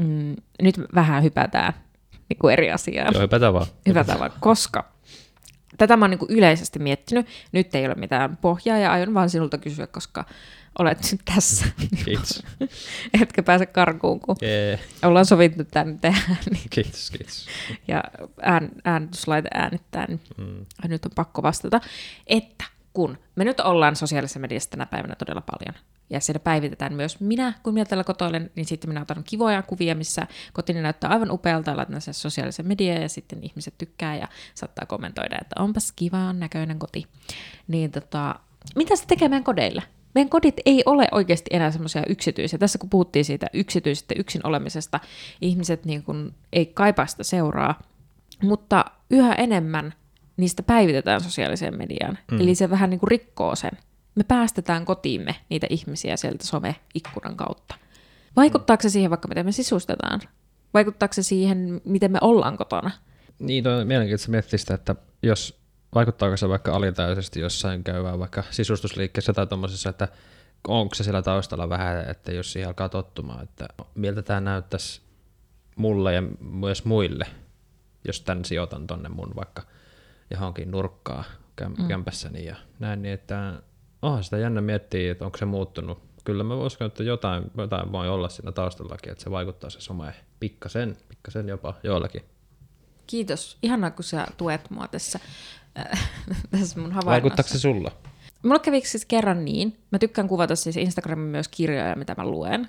mm, 0.00 0.36
nyt 0.62 0.74
vähän 0.94 1.22
hypätään 1.22 1.72
niin 2.28 2.38
kuin 2.38 2.52
eri 2.52 2.70
asiaan. 2.72 3.10
Joo, 3.14 3.22
hypätä 3.22 3.52
vaan. 3.52 3.66
Hyvä 3.88 4.04
tapa, 4.04 4.28
koska 4.28 4.92
tätä 5.78 5.96
mä 5.96 6.04
oon 6.04 6.10
niin 6.10 6.20
yleisesti 6.28 6.78
miettinyt. 6.78 7.26
Nyt 7.52 7.74
ei 7.74 7.86
ole 7.86 7.94
mitään 7.94 8.36
pohjaa 8.36 8.78
ja 8.78 8.92
aion 8.92 9.14
vaan 9.14 9.30
sinulta 9.30 9.58
kysyä, 9.58 9.86
koska 9.86 10.24
olet 10.78 10.98
nyt 11.12 11.20
tässä. 11.34 11.66
Kiitos. 12.04 12.42
Etkä 13.22 13.42
pääse 13.42 13.66
karkuun, 13.66 14.20
kun 14.20 14.36
Jee. 14.42 14.80
ollaan 15.02 15.26
sovittu 15.26 15.64
tänne 15.64 15.98
tehdä. 16.00 16.36
Niin, 16.50 16.62
Kiitos, 16.70 17.10
kiitos. 17.10 17.46
ja 17.88 18.04
ään, 18.42 18.68
äänityslaite 18.84 19.48
äänittää, 19.54 20.06
niin 20.08 20.20
Mm. 20.36 20.66
nyt 20.88 21.04
on 21.04 21.10
pakko 21.14 21.42
vastata. 21.42 21.80
Että 22.26 22.64
kun 22.92 23.18
me 23.36 23.44
nyt 23.44 23.60
ollaan 23.60 23.96
sosiaalisessa 23.96 24.40
mediassa 24.40 24.70
tänä 24.70 24.86
päivänä 24.86 25.14
todella 25.14 25.40
paljon, 25.40 25.84
ja 26.10 26.20
siellä 26.20 26.40
päivitetään 26.40 26.94
myös 26.94 27.20
minä, 27.20 27.52
kun 27.62 27.74
minä 27.74 27.84
täällä 27.84 28.04
kotoilen, 28.04 28.50
niin 28.54 28.66
sitten 28.66 28.90
minä 28.90 29.02
otan 29.02 29.24
kivoja 29.24 29.62
kuvia, 29.62 29.94
missä 29.94 30.26
kotini 30.52 30.82
näyttää 30.82 31.10
aivan 31.10 31.30
upealta, 31.30 31.76
laitan 31.76 32.00
sen 32.00 32.14
sosiaalisen 32.14 32.66
mediaan, 32.66 33.02
ja 33.02 33.08
sitten 33.08 33.38
ihmiset 33.42 33.74
tykkää 33.78 34.16
ja 34.16 34.28
saattaa 34.54 34.86
kommentoida, 34.86 35.38
että 35.40 35.62
onpas 35.62 35.92
kiva 35.92 36.32
näköinen 36.32 36.78
koti. 36.78 37.06
Niin 37.68 37.90
tota, 37.90 38.34
mitä 38.76 38.96
se 38.96 39.06
tekee 39.06 39.28
meidän 39.28 39.44
kodeille? 39.44 39.82
Meidän 40.14 40.30
kodit 40.30 40.60
ei 40.66 40.82
ole 40.86 41.08
oikeasti 41.12 41.50
enää 41.50 41.70
semmoisia 41.70 42.02
yksityisiä. 42.08 42.58
Tässä 42.58 42.78
kun 42.78 42.90
puhuttiin 42.90 43.24
siitä 43.24 43.46
yksityisestä 43.52 44.14
yksin 44.18 44.46
olemisesta, 44.46 45.00
ihmiset 45.40 45.84
niin 45.84 46.02
kun 46.02 46.34
ei 46.52 46.66
kaipaa 46.66 47.06
sitä 47.06 47.22
seuraa, 47.24 47.82
mutta 48.42 48.84
yhä 49.10 49.34
enemmän 49.34 49.94
niistä 50.40 50.62
päivitetään 50.62 51.20
sosiaaliseen 51.20 51.78
mediaan. 51.78 52.18
Mm. 52.30 52.40
Eli 52.40 52.54
se 52.54 52.70
vähän 52.70 52.90
niin 52.90 53.00
kuin 53.00 53.08
rikkoo 53.08 53.56
sen. 53.56 53.70
Me 54.14 54.24
päästetään 54.24 54.84
kotiimme 54.84 55.36
niitä 55.48 55.66
ihmisiä 55.70 56.16
sieltä 56.16 56.46
some-ikkunan 56.46 57.36
kautta. 57.36 57.74
Vaikuttaako 58.36 58.82
se 58.82 58.90
siihen 58.90 59.10
vaikka, 59.10 59.28
miten 59.28 59.46
me 59.46 59.52
sisustetaan? 59.52 60.20
Vaikuttaako 60.74 61.14
se 61.14 61.22
siihen, 61.22 61.80
miten 61.84 62.12
me 62.12 62.18
ollaan 62.20 62.56
kotona? 62.56 62.90
Niin, 63.38 63.68
on 63.68 63.86
mielenkiintoista 63.86 64.30
miettiä 64.30 64.58
sitä, 64.58 64.74
että 64.74 64.94
jos 65.22 65.60
vaikuttaako 65.94 66.36
se 66.36 66.48
vaikka 66.48 66.72
alitäisesti 66.72 67.40
jossain 67.40 67.84
käyvää 67.84 68.18
vaikka 68.18 68.44
sisustusliikkeessä 68.50 69.32
tai 69.32 69.46
tuommoisessa, 69.46 69.90
että 69.90 70.08
onko 70.68 70.94
se 70.94 71.04
siellä 71.04 71.22
taustalla 71.22 71.68
vähän, 71.68 72.10
että 72.10 72.32
jos 72.32 72.52
siihen 72.52 72.68
alkaa 72.68 72.88
tottumaan, 72.88 73.42
että 73.42 73.68
miltä 73.94 74.22
tämä 74.22 74.40
näyttäisi 74.40 75.00
mulle 75.76 76.14
ja 76.14 76.22
myös 76.40 76.84
muille, 76.84 77.26
jos 78.06 78.20
tämän 78.20 78.44
sijoitan 78.44 78.86
tonne 78.86 79.08
mun 79.08 79.32
vaikka 79.36 79.62
johonkin 80.30 80.70
nurkkaan 80.70 81.24
käm- 81.62 81.78
Mm. 81.82 81.88
kämpässäni 81.88 82.44
ja 82.44 82.56
näin, 82.78 83.02
niin 83.02 83.14
että 83.14 83.52
onhan 84.02 84.24
sitä 84.24 84.38
jännä 84.38 84.60
miettiä, 84.60 85.12
että 85.12 85.24
onko 85.24 85.38
se 85.38 85.44
muuttunut. 85.44 86.02
Kyllä 86.24 86.44
mä 86.44 86.54
uskon, 86.54 86.86
että 86.86 87.02
jotain, 87.02 87.44
jotain 87.56 87.92
voi 87.92 88.08
olla 88.08 88.28
siinä 88.28 88.52
taustallakin, 88.52 89.12
että 89.12 89.24
se 89.24 89.30
vaikuttaa 89.30 89.70
se 89.70 89.80
some 89.80 90.14
pikkasen, 90.40 90.96
pikkasen 91.08 91.48
jopa 91.48 91.74
joillakin. 91.82 92.22
Kiitos. 93.06 93.58
Ihanaa, 93.62 93.90
kun 93.90 94.04
sä 94.04 94.26
tuet 94.36 94.70
mua 94.70 94.88
tässä, 94.88 95.20
äh, 95.78 96.10
tässä 96.50 96.80
mun 96.80 96.92
havainnossa. 96.92 97.10
Vaikuttaako 97.10 97.48
se 97.48 97.58
sulla? 97.58 97.92
Mulla 98.42 98.58
kävi 98.58 98.80
siis 98.80 99.04
kerran 99.04 99.44
niin. 99.44 99.76
Mä 99.90 99.98
tykkään 99.98 100.28
kuvata 100.28 100.56
siis 100.56 100.76
Instagramin 100.76 101.26
myös 101.28 101.48
kirjoja, 101.48 101.96
mitä 101.96 102.14
mä 102.18 102.24
luen. 102.26 102.68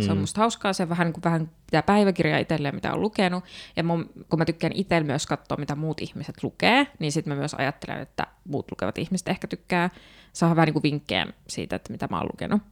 Se 0.00 0.10
on 0.10 0.16
Mm. 0.16 0.20
musta 0.20 0.40
hauskaa, 0.40 0.72
se 0.72 0.88
vähän, 0.88 1.12
kun 1.12 1.22
vähän 1.24 1.50
pitää 1.66 1.82
päiväkirjaa 1.82 2.38
itselleen, 2.38 2.74
mitä 2.74 2.92
on 2.92 3.00
lukenut. 3.00 3.44
Ja 3.76 3.84
mun, 3.84 4.10
kun 4.28 4.38
mä 4.38 4.44
tykkään 4.44 4.72
itse 4.72 5.00
myös 5.00 5.26
katsoa, 5.26 5.56
mitä 5.58 5.74
muut 5.74 6.00
ihmiset 6.00 6.42
lukee, 6.42 6.86
niin 6.98 7.12
sitten 7.12 7.32
mä 7.32 7.38
myös 7.38 7.54
ajattelen, 7.54 8.00
että 8.00 8.26
muut 8.48 8.70
lukevat 8.70 8.98
ihmiset 8.98 9.28
ehkä 9.28 9.46
tykkää 9.48 9.90
saada 10.32 10.56
vähän 10.56 10.66
niin 10.66 10.72
kuin 10.74 10.82
vinkkejä 10.82 11.26
siitä, 11.48 11.76
että 11.76 11.92
mitä 11.92 12.08
mä 12.10 12.18
oon 12.18 12.28
lukenut. 12.32 12.62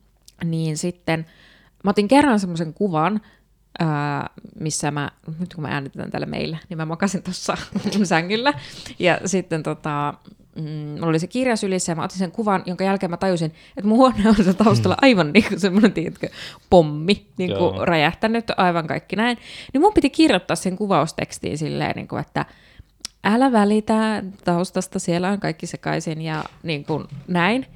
Niin 0.45 0.77
sitten 0.79 1.27
mä 1.85 1.91
otin 1.91 2.09
kerran 2.09 2.41
semmoisen 2.41 2.75
kuvan, 2.75 3.21
ää, 3.79 4.31
missä 4.61 4.91
mä, 4.91 5.11
nyt 5.39 5.55
kun 5.55 5.63
mä 5.63 5.69
äänitetään 5.69 6.11
täällä 6.11 6.27
meillä, 6.27 6.59
niin 6.69 6.77
mä 6.77 6.87
makasin 6.87 7.23
tuossa 7.23 7.57
mun 7.95 8.07
sängyllä. 8.07 8.55
Ja 8.99 9.21
sitten 9.25 9.63
tota, 9.63 10.15
mm, 10.57 10.63
mulla 10.65 11.07
oli 11.07 11.19
se 11.19 11.27
kirja 11.27 11.57
sylissä 11.57 11.93
ja 11.93 11.97
mä 11.97 12.05
otin 12.05 12.19
sen 12.19 12.33
kuvan, 12.33 12.63
jonka 12.67 12.85
jälkeen 12.85 13.11
mä 13.11 13.17
tajusin, 13.17 13.53
että 13.77 13.89
mun 13.89 13.99
huone 13.99 14.29
on 14.29 14.45
se 14.45 14.55
taustalla 14.55 14.97
aivan 15.03 15.33
niin 15.33 15.45
kuin 15.49 15.61
semmoinen, 15.61 15.93
tiedätkö, 15.93 16.29
pommi, 16.71 17.27
niin 17.39 17.51
kuin 17.51 17.75
Joo. 17.75 17.85
räjähtänyt 17.85 18.45
aivan 18.57 18.87
kaikki 18.87 19.17
näin. 19.17 19.39
Niin 19.73 19.81
mun 19.81 19.93
piti 19.95 20.11
kirjoittaa 20.11 20.57
sen 20.57 20.77
kuvaustekstiin 20.77 21.59
silleen, 21.59 21.97
niin 21.97 22.09
kuin, 22.09 22.21
että 22.21 22.47
älä 23.25 23.53
välitä 23.53 24.23
taustasta, 24.45 24.99
siellä 24.99 25.29
on 25.31 25.41
kaikki 25.41 25.67
sekaisin 25.67 26.23
ja 26.23 26.45
niin 26.63 26.85
kuin 26.85 27.05
näin. 27.29 27.67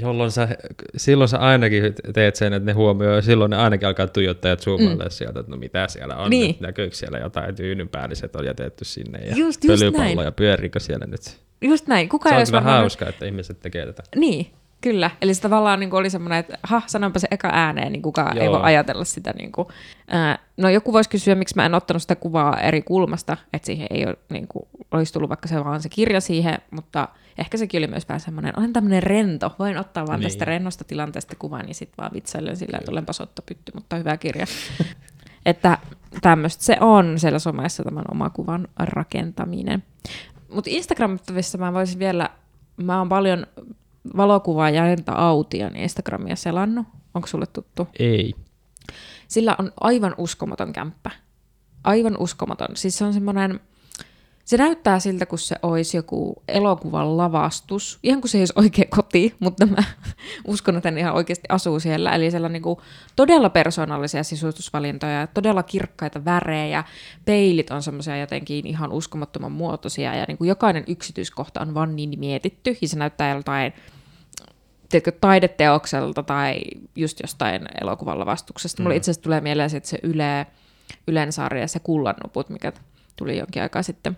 Jolloin 0.00 0.30
sä, 0.30 0.48
silloin 0.96 1.28
sä 1.28 1.38
ainakin 1.38 1.82
teet 2.14 2.36
sen, 2.36 2.52
että 2.52 2.66
ne 2.66 2.72
huomioi, 2.72 3.16
ja 3.16 3.22
silloin 3.22 3.50
ne 3.50 3.56
ainakin 3.56 3.88
alkaa 3.88 4.06
tuijottaa 4.06 4.48
ja 4.48 4.56
zoomailla 4.56 5.04
mm. 5.04 5.10
sieltä, 5.10 5.40
että 5.40 5.52
no 5.52 5.56
mitä 5.58 5.88
siellä 5.88 6.16
on, 6.16 6.30
Niin. 6.30 6.48
nyt, 6.48 6.60
näkyykö 6.60 6.96
siellä 6.96 7.18
jotain 7.18 7.54
tyynynpäälliset 7.54 8.36
on 8.36 8.44
jätetty 8.46 8.84
sinne, 8.84 9.18
ja 9.18 9.30
Just- 9.36 9.64
just 9.64 9.66
pölypalloja 9.66 10.14
näin. 10.16 10.34
pyöriikö 10.34 10.80
siellä 10.80 11.06
nyt. 11.06 11.20
Just 11.64 11.86
näin. 11.86 12.08
Kuka 12.08 12.28
Se 12.28 12.34
ei 12.34 12.40
on 12.40 12.46
kyllä 12.46 12.60
hauskaa, 12.60 13.08
että 13.08 13.26
ihmiset 13.26 13.60
tekee 13.60 13.86
tätä. 13.86 14.02
Niin, 14.16 14.50
kyllä. 14.80 15.10
Eli 15.22 15.34
se 15.34 15.42
tavallaan 15.42 15.80
niin 15.80 15.90
kuin 15.90 16.00
oli 16.00 16.10
semmoinen, 16.10 16.38
että 16.38 16.58
ha, 16.62 16.82
sanonpa 16.86 17.18
se 17.18 17.28
eka 17.30 17.48
ääneen, 17.52 17.92
niin 17.92 18.02
kukaan 18.02 18.38
ei 18.38 18.44
Joo. 18.44 18.54
voi 18.54 18.62
ajatella 18.64 19.04
sitä. 19.04 19.32
Niin 19.38 19.52
kuin. 19.52 19.68
Ää, 20.08 20.38
no 20.56 20.68
joku 20.68 20.92
voisi 20.92 21.10
kysyä, 21.10 21.34
miksi 21.34 21.56
mä 21.56 21.66
en 21.66 21.74
ottanut 21.74 22.02
sitä 22.02 22.16
kuvaa 22.16 22.60
eri 22.60 22.82
kulmasta, 22.82 23.36
että 23.52 23.66
siihen 23.66 23.86
ei 23.90 24.06
ole, 24.06 24.16
niin 24.30 24.48
kuin, 24.48 24.68
olisi 24.90 25.12
tullut 25.12 25.28
vaikka 25.28 25.48
se 25.48 25.64
vaan 25.64 25.82
se 25.82 25.88
kirja 25.88 26.20
siihen, 26.20 26.58
mutta 26.70 27.08
ehkä 27.38 27.56
sekin 27.56 27.78
oli 27.78 27.86
myös 27.86 28.08
vähän 28.08 28.20
semmoinen, 28.20 28.52
olen 28.58 28.72
tämmöinen 28.72 29.02
rento, 29.02 29.54
voin 29.58 29.78
ottaa 29.78 30.06
vaan 30.06 30.20
Niin. 30.20 30.26
tästä 30.30 30.44
rennosta 30.44 30.84
tilanteesta 30.84 31.36
kuvan 31.38 31.68
ja 31.68 31.74
sitten 31.74 31.96
vaan 31.98 32.12
vitsailen 32.14 32.56
sillä, 32.56 32.78
että 32.78 32.90
olenpa 32.90 33.12
sottopytty, 33.12 33.72
mutta 33.74 33.96
hyvä 33.96 34.16
kirja. 34.16 34.46
että 35.46 35.78
tämmöistä 36.20 36.64
se 36.64 36.76
on 36.80 37.18
siellä 37.18 37.38
somessa 37.38 37.82
tämän 37.82 38.04
omakuvan 38.10 38.68
rakentaminen. 38.78 39.82
Mutta 40.48 40.70
Instagramissa 40.70 41.58
mä 41.58 41.72
voisin 41.72 41.98
vielä, 41.98 42.30
mä 42.76 42.98
oon 42.98 43.08
paljon 43.08 43.46
valokuvaa 44.16 44.70
ja 44.70 44.82
Renta 44.82 45.12
Aution 45.12 45.76
Instagramia 45.76 46.36
selannut. 46.36 46.86
Onko 47.14 47.28
sulle 47.28 47.46
tuttu? 47.46 47.88
Ei. 47.98 48.34
Sillä 49.28 49.56
on 49.58 49.72
aivan 49.80 50.14
uskomaton 50.18 50.72
kämppä. 50.72 51.10
Aivan 51.84 52.16
uskomaton. 52.18 52.76
Siis 52.76 52.98
se 52.98 53.04
on 53.04 53.12
semmoinen, 53.12 53.60
se 54.44 54.56
näyttää 54.56 54.98
siltä, 54.98 55.26
kun 55.26 55.38
se 55.38 55.56
olisi 55.62 55.96
joku 55.96 56.42
elokuvan 56.48 57.16
lavastus. 57.16 57.98
Ihan 58.02 58.20
kuin 58.20 58.30
se 58.30 58.38
ei 58.38 58.42
olisi 58.42 58.52
oikea 58.56 58.84
koti, 58.90 59.34
mutta 59.40 59.66
mä 59.66 59.84
uskon, 60.46 60.76
että 60.76 60.90
ne 60.90 61.00
ihan 61.00 61.14
oikeasti 61.14 61.46
asuu 61.48 61.80
siellä. 61.80 62.14
Eli 62.14 62.30
siellä 62.30 62.46
on 62.46 62.52
niin 62.52 62.62
kuin 62.62 62.78
todella 63.16 63.50
persoonallisia 63.50 64.22
sisustusvalintoja, 64.22 65.26
todella 65.26 65.62
kirkkaita 65.62 66.24
värejä, 66.24 66.84
peilit 67.24 67.70
on 67.70 67.82
semmoisia 67.82 68.16
jotenkin 68.16 68.66
ihan 68.66 68.92
uskomattoman 68.92 69.52
muotoisia 69.52 70.14
ja 70.14 70.24
niin 70.28 70.38
kuin 70.38 70.48
jokainen 70.48 70.84
yksityiskohta 70.86 71.60
on 71.60 71.74
vaan 71.74 71.96
niin 71.96 72.18
mietitty 72.18 72.76
ja 72.82 72.88
se 72.88 72.98
näyttää 72.98 73.30
joltain 73.30 73.72
tiedätkö, 74.88 75.12
taideteokselta 75.20 76.22
tai 76.22 76.60
just 76.96 77.20
jostain 77.22 77.62
elokuvan 77.80 78.18
lavastuksesta. 78.18 78.82
Mulle 78.82 78.96
itse 78.96 79.10
asiassa 79.10 79.22
tulee 79.22 79.40
mieleen 79.40 79.70
sit 79.70 79.84
se 79.84 79.98
Yle, 80.02 80.46
Ylen 81.06 81.32
sarja, 81.32 81.68
se 81.68 81.78
Kullannuput, 81.78 82.48
mikä 82.48 82.72
tuli 83.16 83.38
jonkin 83.38 83.62
aikaa 83.62 83.82
sitten. 83.82 84.16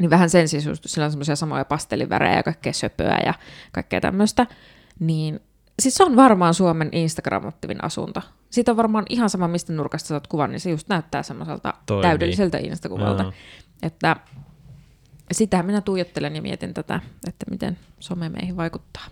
Niin 0.00 0.10
vähän 0.10 0.30
sen 0.30 0.48
sisustus, 0.48 0.92
sillä 0.92 1.04
on 1.04 1.10
semmoisia 1.10 1.36
samoja 1.36 1.64
pastelivärejä 1.64 2.36
ja 2.36 2.42
kaikkea 2.42 2.72
söpöä 2.72 3.18
ja 3.26 3.34
kaikkea 3.72 4.00
tämmöistä. 4.00 4.46
Niin 4.98 5.40
siis 5.82 5.94
se 5.94 6.04
on 6.04 6.16
varmaan 6.16 6.54
Suomen 6.54 6.88
Instagram-ottavin 6.92 7.84
asunto. 7.84 8.20
Siitä 8.50 8.70
on 8.70 8.76
varmaan 8.76 9.04
ihan 9.08 9.30
sama, 9.30 9.48
mistä 9.48 9.72
nurkasta 9.72 10.08
sä 10.08 10.14
oot 10.14 10.26
kuvan, 10.26 10.50
niin 10.50 10.60
se 10.60 10.70
just 10.70 10.88
näyttää 10.88 11.22
semmoiselta 11.22 11.74
Toimii. 11.86 12.02
täydelliseltä 12.02 12.58
Instakuvalta. 12.58 13.22
Joo. 13.22 13.32
Että 13.82 14.16
sitä 15.32 15.62
minä 15.62 15.80
tuijottelen 15.80 16.36
ja 16.36 16.42
mietin 16.42 16.74
tätä, 16.74 17.00
että 17.28 17.46
miten 17.50 17.78
some 18.00 18.28
meihin 18.28 18.56
vaikuttaa 18.56 19.04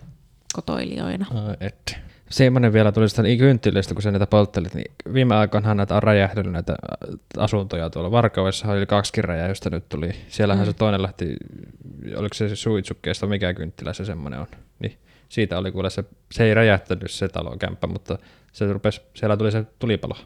kotoilijoina. 0.52 1.26
Ai 1.34 1.56
et. 1.60 2.09
Semmoinen 2.30 2.72
vielä 2.72 2.92
tuli 2.92 3.08
sitä 3.08 3.22
kynttilöistä, 3.38 3.94
kun 3.94 4.02
sä 4.02 4.10
näitä 4.10 4.26
polttelit, 4.26 4.74
niin 4.74 4.92
viime 5.12 5.34
aikoinahan 5.34 5.76
näitä 5.76 5.96
on 5.96 6.02
räjähdellyt 6.02 6.52
näitä 6.52 6.76
asuntoja 7.36 7.90
tuolla 7.90 8.10
Varkaudessa, 8.10 8.72
oli 8.72 8.86
kaksikin 8.86 9.24
räjäystä 9.24 9.70
nyt 9.70 9.88
tuli. 9.88 10.10
Siellähän 10.28 10.66
Mm. 10.66 10.70
se 10.70 10.78
toinen 10.78 11.02
lähti, 11.02 11.36
oliko 12.16 12.34
se 12.34 12.56
suitsukkeesta, 12.56 13.26
mikä 13.26 13.54
kynttilä 13.54 13.92
se 13.92 14.04
semmoinen 14.04 14.40
on. 14.40 14.46
Niin 14.78 14.98
siitä 15.28 15.58
oli 15.58 15.72
kuule 15.72 15.90
se, 15.90 16.04
se 16.32 16.44
ei 16.44 16.54
räjähtänyt 16.54 17.10
se 17.10 17.28
talon 17.28 17.58
kämppä, 17.58 17.86
mutta 17.86 18.18
se 18.52 18.72
rupesi, 18.72 19.00
siellä 19.14 19.36
tuli 19.36 19.52
se 19.52 19.64
tulipalo. 19.78 20.16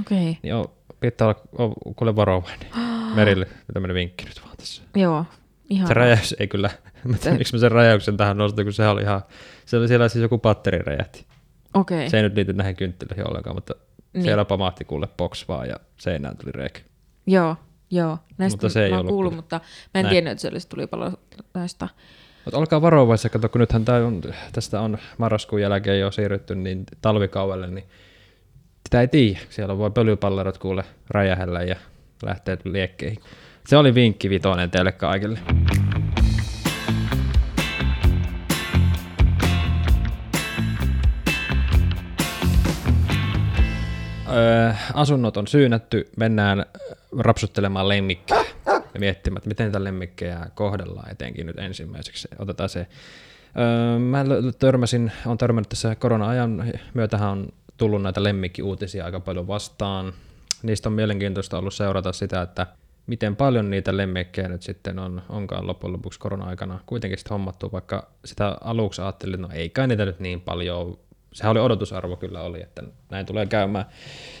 Okei. 0.00 0.30
Okay. 0.30 0.34
Niin 0.42 0.54
on, 0.54 0.64
pitää 1.00 1.26
olla 1.26 1.40
on, 1.58 1.74
kuule 1.96 2.16
varovainen. 2.16 2.68
Merille 3.16 3.46
tämmöinen 3.74 3.94
vinkki 3.94 4.24
nyt 4.24 4.40
vaan 4.44 4.56
tässä. 4.56 4.82
Joo, 4.94 5.24
ihan. 5.70 5.88
Se 5.88 5.94
räjäys 5.94 6.34
ei 6.38 6.48
kyllä, 6.48 6.70
mä 7.04 7.16
tiedän, 7.18 7.38
miksi 7.38 7.54
mä 7.54 7.60
sen 7.60 7.72
räjäyksen 7.72 8.16
tähän 8.16 8.36
nostin, 8.36 8.64
kun 8.66 8.72
se 8.72 8.88
oli 8.88 9.02
ihan, 9.02 9.20
se 9.64 9.76
oli 9.76 9.88
siellä 9.88 10.08
siis 10.08 10.22
joku 10.22 10.38
patteri 10.38 10.78
räjähti. 10.78 11.26
Okei. 11.76 12.10
Se 12.10 12.16
ei 12.16 12.22
nyt 12.22 12.34
liity 12.34 12.52
näihin 12.52 12.76
kynttilöihin 12.76 13.28
ollenkaan, 13.30 13.56
mutta 13.56 13.74
Niin. 14.12 14.22
siellä 14.24 14.44
pamahti 14.44 14.84
kuule 14.84 15.08
box 15.16 15.48
vaan 15.48 15.68
ja 15.68 15.76
seinään 15.96 16.36
tuli 16.36 16.52
reikä. 16.52 16.80
Joo, 17.26 17.56
joo. 17.90 18.18
Näistä 18.38 18.54
Mutta 18.56 18.68
se 18.68 18.84
ei 18.84 18.90
mä 18.90 18.98
ollut 18.98 19.08
kuullut, 19.10 19.30
kyllä. 19.32 19.38
mutta 19.42 19.56
mä 19.94 20.00
en 20.00 20.02
Näin. 20.02 20.12
tiennyt, 20.12 20.30
että 20.30 20.42
se 20.42 20.48
olisi 20.48 20.68
tulipalo 20.68 21.12
näistä. 21.54 21.88
Mutta 22.44 22.58
olkaa 22.58 22.82
varovaisia, 22.82 23.30
kato, 23.30 23.48
kun 23.48 23.60
nythän 23.60 23.84
tää 23.84 24.06
on, 24.06 24.22
tästä 24.52 24.80
on 24.80 24.98
marraskuun 25.18 25.62
jälkeen 25.62 26.00
jo 26.00 26.10
siirrytty 26.10 26.54
niin 26.54 26.84
talvikaudelle, 27.00 27.66
niin 27.66 27.84
sitä 28.86 29.00
ei 29.00 29.08
tiedä. 29.08 29.38
Siellä 29.50 29.78
voi 29.78 29.90
pölypallerot 29.90 30.58
kuule 30.58 30.84
räjähellä 31.10 31.62
ja 31.62 31.76
lähteä 32.22 32.56
liekkeihin. 32.64 33.18
Se 33.66 33.76
oli 33.76 33.94
vinkki 33.94 34.30
vitonen 34.30 34.70
teille 34.70 34.92
kaikille. 34.92 35.38
Asunnot 44.94 45.36
on 45.36 45.46
syynätty, 45.46 46.10
mennään 46.16 46.66
rapsuttelemaan 47.18 47.88
lemmikkejä 47.88 48.44
ja 48.66 49.00
miettimään, 49.00 49.38
että 49.38 49.48
miten 49.48 49.72
tätä 49.72 49.84
lemmikkejä 49.84 50.46
kohdellaan 50.54 51.10
etenkin 51.10 51.46
nyt 51.46 51.58
ensimmäiseksi. 51.58 52.28
Otetaan 52.38 52.68
se. 52.68 52.86
Mä 53.98 54.24
törmäsin, 54.58 55.12
on 55.26 55.38
törmännyt 55.38 55.68
tässä 55.68 55.94
korona-ajan 55.94 56.72
myötähän 56.94 57.28
on 57.28 57.48
tullut 57.76 58.02
näitä 58.02 58.22
lemmikkiuutisia 58.22 59.04
aika 59.04 59.20
paljon 59.20 59.46
vastaan. 59.46 60.12
Niistä 60.62 60.88
on 60.88 60.92
mielenkiintoista 60.92 61.58
ollut 61.58 61.74
seurata 61.74 62.12
sitä, 62.12 62.42
että 62.42 62.66
miten 63.06 63.36
paljon 63.36 63.70
niitä 63.70 63.96
lemmikkejä 63.96 64.48
nyt 64.48 64.62
sitten 64.62 64.98
on, 64.98 65.22
onkaan 65.28 65.66
loppujen 65.66 65.92
lopuksi 65.92 66.20
korona-aikana 66.20 66.80
kuitenkin 66.86 67.18
sitten 67.18 67.30
hommattu, 67.34 67.72
vaikka 67.72 68.10
sitä 68.24 68.56
aluksi 68.60 69.02
ajattelin, 69.02 69.34
että 69.34 69.46
no 69.46 69.60
ei 69.60 69.70
kai 69.70 69.86
niitä 69.86 70.04
nyt 70.04 70.20
niin 70.20 70.40
paljon. 70.40 70.98
Sehän 71.32 71.50
oli 71.50 71.60
odotusarvo 71.60 72.16
kyllä 72.16 72.40
oli, 72.42 72.62
että 72.62 72.82
näin 73.10 73.26
tulee 73.26 73.46
käymään. 73.46 73.84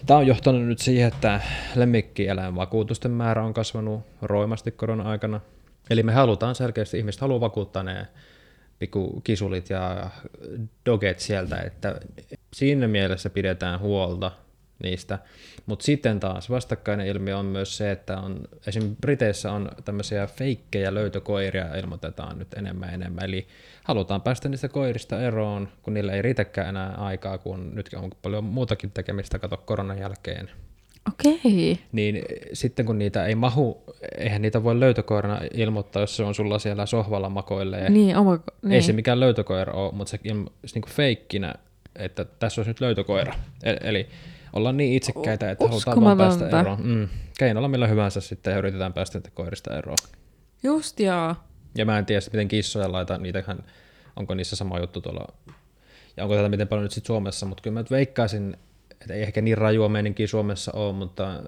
Tämä 0.06 0.18
on 0.18 0.26
johtanut 0.26 0.66
nyt 0.66 0.78
siihen, 0.78 1.08
että 1.08 1.40
lemmikkieläinvakuutusten 1.74 3.10
määrä 3.10 3.44
on 3.44 3.54
kasvanut 3.54 4.00
roimasti 4.22 4.70
korona-aikana. 4.70 5.40
Eli 5.90 6.02
me 6.02 6.12
halutaan 6.12 6.54
selkeästi, 6.54 6.98
ihmiset 6.98 7.20
haluaa 7.20 7.40
vakuuttaa 7.40 7.82
ne 7.82 8.06
pikku 8.78 9.20
kisulit 9.20 9.70
ja 9.70 10.10
doget 10.86 11.18
sieltä, 11.18 11.56
että 11.56 12.00
siinä 12.52 12.88
mielessä 12.88 13.30
pidetään 13.30 13.80
huolta 13.80 14.32
niistä. 14.82 15.18
Mutta 15.66 15.84
sitten 15.84 16.20
taas 16.20 16.50
vastakkainen 16.50 17.06
ilmiö 17.06 17.38
on 17.38 17.46
myös 17.46 17.76
se, 17.76 17.90
että 17.90 18.18
on, 18.18 18.40
esim. 18.66 18.96
Briteissä 19.00 19.52
on 19.52 19.68
tämmöisiä 19.84 20.26
feikkejä 20.26 20.94
löytökoiria 20.94 21.76
ilmoitetaan 21.76 22.38
nyt 22.38 22.54
enemmän 22.54 22.88
ja 22.88 22.94
enemmän. 22.94 23.24
Eli 23.24 23.46
halutaan 23.84 24.22
päästä 24.22 24.48
niistä 24.48 24.68
koirista 24.68 25.20
eroon, 25.20 25.68
kun 25.82 25.94
niillä 25.94 26.12
ei 26.12 26.22
riitäkään 26.22 26.68
enää 26.68 26.94
aikaa, 26.94 27.38
kun 27.38 27.74
nyt 27.74 27.88
on 27.96 28.10
paljon 28.22 28.44
muutakin 28.44 28.90
tekemistä, 28.90 29.38
kato 29.38 29.56
koronan 29.56 29.98
jälkeen. 29.98 30.50
Okei. 31.08 31.78
Niin 31.92 32.22
sitten 32.52 32.86
kun 32.86 32.98
niitä 32.98 33.26
ei 33.26 33.34
mahu, 33.34 33.84
eihän 34.18 34.42
niitä 34.42 34.64
voi 34.64 34.80
löytökoirana 34.80 35.40
ilmoittaa, 35.54 36.02
jos 36.02 36.16
se 36.16 36.22
on 36.22 36.34
sulla 36.34 36.58
siellä 36.58 36.86
sohvalla 36.86 37.28
makoilee. 37.28 37.90
Niin, 37.90 38.16
oma, 38.16 38.38
niin. 38.62 38.72
Ei 38.72 38.82
se 38.82 38.92
mikään 38.92 39.20
löytökoira 39.20 39.72
ole, 39.72 39.92
mutta 39.92 40.10
se 40.10 40.18
on 40.30 40.50
niinku 40.74 40.88
feikkinä, 40.88 41.54
että 41.96 42.24
tässä 42.24 42.60
olisi 42.60 42.70
nyt 42.70 42.80
löytökoira. 42.80 43.34
E- 43.62 43.88
Eli 43.88 44.08
ollaan 44.56 44.76
niin 44.76 44.92
itsekkäitä, 44.92 45.50
että 45.50 45.68
halutaan 45.68 46.00
vaan 46.00 46.18
päästä 46.18 46.60
eroon. 46.60 46.86
Mm. 46.86 47.08
keinolla 47.38 47.68
millä 47.68 47.86
hyvänsä 47.86 48.20
sitten 48.20 48.50
ja 48.50 48.58
yritetään 48.58 48.92
päästä 48.92 49.18
niitä 49.18 49.30
koirista 49.34 49.78
eroon. 49.78 49.98
Just 50.62 51.00
joo. 51.00 51.34
Ja 51.74 51.84
mä 51.84 51.98
en 51.98 52.06
tiedä, 52.06 52.20
miten 52.32 52.48
kissoja 52.48 52.92
laita, 52.92 53.18
niitähän, 53.18 53.58
onko 54.16 54.34
niissä 54.34 54.56
sama 54.56 54.78
juttu 54.78 55.00
tuolla, 55.00 55.34
ja 56.16 56.24
onko 56.24 56.36
tätä 56.36 56.48
miten 56.48 56.68
paljon 56.68 56.82
nyt 56.82 56.92
sitten 56.92 57.06
Suomessa, 57.06 57.46
mutta 57.46 57.62
kyllä 57.62 57.74
mä 57.74 57.80
nyt 57.80 57.90
veikkaisin, 57.90 58.56
että 58.90 59.14
ei 59.14 59.22
ehkä 59.22 59.40
niin 59.40 59.58
rajua 59.58 59.88
meininkiä 59.88 60.26
Suomessa 60.26 60.72
ole, 60.72 60.92
mutta 60.92 61.42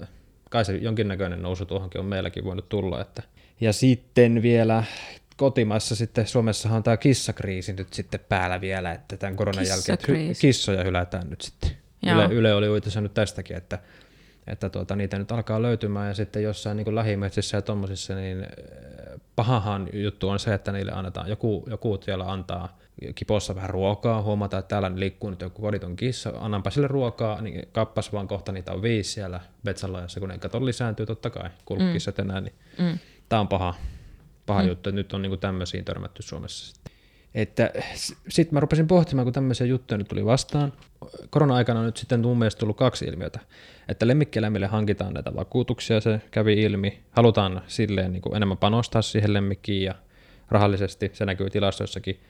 kai 0.51 0.65
se 0.65 0.77
jonkinnäköinen 0.77 1.43
nousu 1.43 1.67
tuohonkin 1.67 2.01
on 2.01 2.07
meilläkin 2.07 2.45
voinut 2.45 2.69
tulla. 2.69 3.01
Että. 3.01 3.23
Ja 3.61 3.73
sitten 3.73 4.43
vielä 4.43 4.85
kotimaassa 5.37 5.97
sitten, 5.97 6.27
Suomessahan 6.27 6.77
on 6.77 6.83
tämä 6.83 6.97
kissakriisi 6.97 7.73
nyt 7.73 7.93
sitten 7.93 8.21
päällä 8.29 8.61
vielä, 8.61 8.93
että 8.93 9.17
tämän 9.17 9.37
koronan 9.37 9.67
jälkeen 9.67 9.99
hy- 9.99 10.41
kissoja 10.41 10.85
hylätään 10.85 11.31
nyt 11.31 11.41
sitten. 11.41 11.71
Yle, 12.15 12.29
Yle 12.35 12.55
oli 12.55 12.69
uutisoinut 12.69 13.15
tästäkin, 13.15 13.57
että, 13.57 13.79
että 14.47 14.69
tuota, 14.69 14.97
niitä 14.97 15.19
nyt 15.19 15.33
alkaa 15.33 15.63
löytymään. 15.63 16.09
Ja 16.09 16.15
sitten 16.15 16.43
jossain 16.43 16.77
niin 16.77 16.95
lähimetsissä 16.95 17.57
ja 17.57 17.63
tommosissa, 17.63 18.15
niin 18.15 18.43
äh, 18.43 18.49
pahahan 19.37 19.89
juttu 19.93 20.29
on 20.29 20.39
se, 20.39 20.55
että 20.55 20.73
niille 20.73 20.93
annetaan, 20.93 21.29
joku, 21.29 21.65
joku 21.71 21.99
siellä 22.05 22.33
antaa 22.33 22.79
kipossa 23.15 23.55
vähän 23.55 23.71
ruokaa, 23.71 24.23
huomataan, 24.23 24.59
että 24.59 24.69
täällä 24.69 24.93
liikkuu 24.95 25.31
nyt 25.31 25.41
joku 25.41 25.63
koditon 25.63 25.97
kissa, 25.97 26.33
annanpa 26.41 26.71
sille 26.71 26.89
ruokaa, 26.89 27.43
niin 27.43 27.69
kappas 27.73 28.13
vaan 28.13 28.29
kohta 28.29 28.53
niitä 28.53 28.73
on 28.73 28.83
viisi 28.83 29.13
siellä 29.13 29.41
Betsalajassa, 29.65 30.21
kun 30.21 30.29
ne 30.29 30.39
kato 30.39 30.65
lisääntyy 30.65 31.07
totta 31.07 31.31
kai, 31.31 31.51
kulkukissat 31.65 32.19
enää, 32.19 32.41
niin 32.41 32.55
Mm. 32.79 32.99
tämä 33.29 33.41
on 33.41 33.49
paha, 33.49 33.75
paha 34.47 34.63
mm. 34.63 34.69
juttu, 34.69 34.89
että 34.91 34.97
nyt 34.97 35.13
on 35.13 35.23
niinku 35.23 35.37
tämmöisiin 35.37 35.85
törmätty 35.85 36.23
Suomessa 36.23 36.67
sitten. 36.75 36.88
Että 37.35 37.71
sitten 38.29 38.55
mä 38.55 38.61
rupesin 38.61 38.87
pohtimaan, 38.87 39.27
kun 39.27 39.33
tämmöisiä 39.33 39.67
juttuja 39.67 39.99
nyt 39.99 40.09
tuli 40.09 40.25
vastaan. 40.25 40.73
Korona-aikana 41.31 41.81
on 41.81 41.87
nyt 41.87 41.97
sitten 41.97 42.21
mun 42.21 42.39
mielestä 42.39 42.59
tullut 42.59 42.77
kaksi 42.77 43.05
ilmiötä. 43.05 43.41
Että 43.89 44.07
lemmikkieläimille 44.07 44.67
hankitaan 44.67 45.15
näitä 45.15 45.35
vakuutuksia, 45.35 46.01
se 46.01 46.21
kävi 46.31 46.63
ilmi. 46.63 47.03
Halutaan 47.11 47.63
silleen 47.67 48.13
niin 48.13 48.23
kuin 48.23 48.37
enemmän 48.37 48.59
panostaa 48.59 49.03
siihen 49.03 49.33
lemmikkiin 49.33 49.85
ja 49.85 49.95
rahallisesti, 50.51 51.11
se 51.13 51.25
näkyy 51.25 51.51
tilastoissakin. 51.51 52.21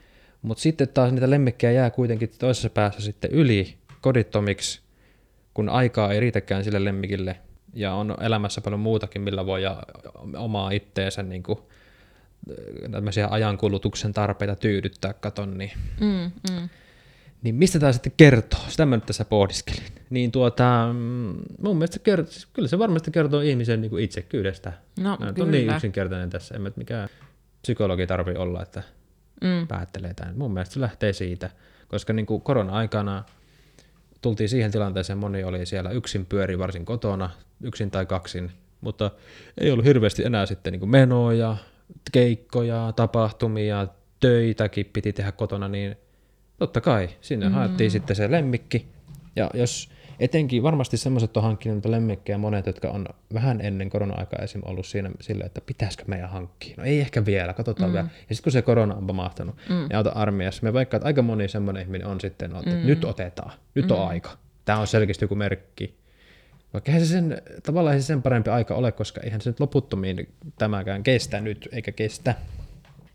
Mutta 0.42 0.62
sitten 0.62 0.88
taas 0.88 1.12
niitä 1.12 1.30
lemmikkejä 1.30 1.72
jää 1.72 1.90
kuitenkin 1.90 2.30
toisessa 2.38 2.70
päässä 2.70 3.00
sitten 3.00 3.30
yli 3.30 3.74
kodittomiksi, 4.00 4.80
kun 5.54 5.68
aikaa 5.68 6.12
ei 6.12 6.20
riitäkään 6.20 6.64
sille 6.64 6.84
lemmikille. 6.84 7.36
Ja 7.74 7.94
on 7.94 8.16
elämässä 8.20 8.60
paljon 8.60 8.80
muutakin, 8.80 9.22
millä 9.22 9.46
voi 9.46 9.62
ja 9.62 9.82
omaa 10.36 10.70
itteensä 10.70 11.22
niin 11.22 11.42
kuin, 11.42 11.58
tämmöisiä 12.90 13.28
ajankulutuksen 13.30 14.12
tarpeita 14.12 14.56
tyydyttää, 14.56 15.12
katon, 15.12 15.58
niin, 15.58 15.70
Mm, 16.00 16.30
mm. 16.50 16.68
niin 17.42 17.54
mistä 17.54 17.78
tämä 17.78 17.92
sitten 17.92 18.12
kertoo? 18.16 18.60
Sitä 18.68 18.86
mä 18.86 18.96
nyt 18.96 19.06
tässä 19.06 19.24
pohdiskelin. 19.24 19.82
Niin 20.10 20.32
tuota, 20.32 20.90
mm, 20.92 21.34
mun 21.62 21.76
mielestä 21.76 21.98
kertoo, 21.98 22.32
siis 22.32 22.46
kyllä 22.46 22.68
se 22.68 22.78
varmasti 22.78 23.10
kertoo 23.10 23.40
ihmisen 23.40 23.80
niin 23.80 23.90
kuin 23.90 24.04
itsekyydestä. 24.04 24.72
No, 25.00 25.16
Mä 25.20 25.26
nyt 25.26 25.34
kyllä. 25.34 25.46
on 25.46 25.50
niin 25.52 25.70
yksinkertainen 25.70 26.30
tässä, 26.30 26.54
en 26.54 26.60
mä 26.62 26.70
mikään 26.76 27.08
psykologi 27.62 28.06
tarvi 28.06 28.34
olla, 28.36 28.62
että 28.62 28.82
Mm. 29.44 29.66
päättelee 29.68 30.14
tämän. 30.14 30.38
Mun 30.38 30.52
mielestä 30.52 30.74
se 30.74 30.80
lähtee 30.80 31.12
siitä, 31.12 31.50
koska 31.88 32.12
niin 32.12 32.26
kuin 32.26 32.42
korona-aikana 32.42 33.24
tultiin 34.22 34.48
siihen 34.48 34.70
tilanteeseen, 34.70 35.18
moni 35.18 35.44
oli 35.44 35.66
siellä 35.66 35.90
yksin 35.90 36.26
pyöri 36.26 36.58
varsin 36.58 36.84
kotona, 36.84 37.30
yksin 37.62 37.90
tai 37.90 38.06
kaksin, 38.06 38.50
mutta 38.80 39.10
ei 39.60 39.70
ollut 39.70 39.84
hirveästi 39.84 40.24
enää 40.24 40.46
sitten 40.46 40.72
niin 40.72 40.80
kuin 40.80 40.90
menoja, 40.90 41.56
keikkoja, 42.12 42.92
tapahtumia, 42.96 43.86
töitäkin 44.20 44.90
piti 44.92 45.12
tehdä 45.12 45.32
kotona, 45.32 45.68
niin 45.68 45.96
totta 46.58 46.80
kai 46.80 47.08
sinne 47.20 47.48
mm. 47.48 47.54
haettiin 47.54 47.90
sitten 47.90 48.16
se 48.16 48.30
lemmikki. 48.30 48.86
Ja 49.36 49.50
jos 49.54 49.90
etenkin 50.20 50.62
varmasti 50.62 50.96
semmoiset 50.96 51.36
on 51.36 51.42
hankkinut 51.42 51.76
niitä 51.76 51.90
lemmikkejä 51.90 52.38
monet, 52.38 52.66
jotka 52.66 52.88
on 52.88 53.06
vähän 53.34 53.60
ennen 53.60 53.90
korona-aikaa 53.90 54.42
esim. 54.42 54.60
ollut 54.64 54.86
siinä 54.86 55.10
sillä, 55.20 55.44
että 55.44 55.60
pitäisikö 55.60 56.04
meidän 56.06 56.28
hankkia. 56.30 56.74
No 56.76 56.84
ei 56.84 57.00
ehkä 57.00 57.24
vielä, 57.24 57.52
katsotaan 57.52 57.90
mm. 57.90 57.94
vielä. 57.94 58.08
Ja 58.28 58.34
sitten 58.34 58.44
kun 58.44 58.52
se 58.52 58.62
korona 58.62 58.94
on 58.94 59.06
pamahtanut 59.06 59.56
mm. 59.68 59.86
ja 59.90 59.98
auta 59.98 60.10
armiassa, 60.10 60.62
me 60.62 60.72
vaikka, 60.72 60.96
että 60.96 61.06
aika 61.06 61.22
moni 61.22 61.48
semmoinen 61.48 61.82
ihminen 61.82 62.06
on 62.06 62.20
sitten, 62.20 62.56
että 62.56 62.76
mm. 62.76 62.86
nyt 62.86 63.04
otetaan, 63.04 63.52
nyt 63.74 63.86
mm. 63.86 63.92
on 63.92 64.08
aika. 64.08 64.30
Tämä 64.64 64.78
on 64.78 64.86
selkeästi 64.86 65.24
joku 65.24 65.34
merkki. 65.34 65.98
Vaikka 66.72 66.90
eihän 66.92 67.06
se 67.06 67.12
sen, 67.12 67.42
tavallaan 67.62 67.94
ei 67.94 68.02
se 68.02 68.06
sen 68.06 68.22
parempi 68.22 68.50
aika 68.50 68.74
ole, 68.74 68.92
koska 68.92 69.20
eihän 69.20 69.40
se 69.40 69.50
nyt 69.50 69.60
loputtomiin 69.60 70.28
tämäkään 70.58 71.02
kestä 71.02 71.40
nyt, 71.40 71.68
eikä 71.72 71.92
kestä. 71.92 72.34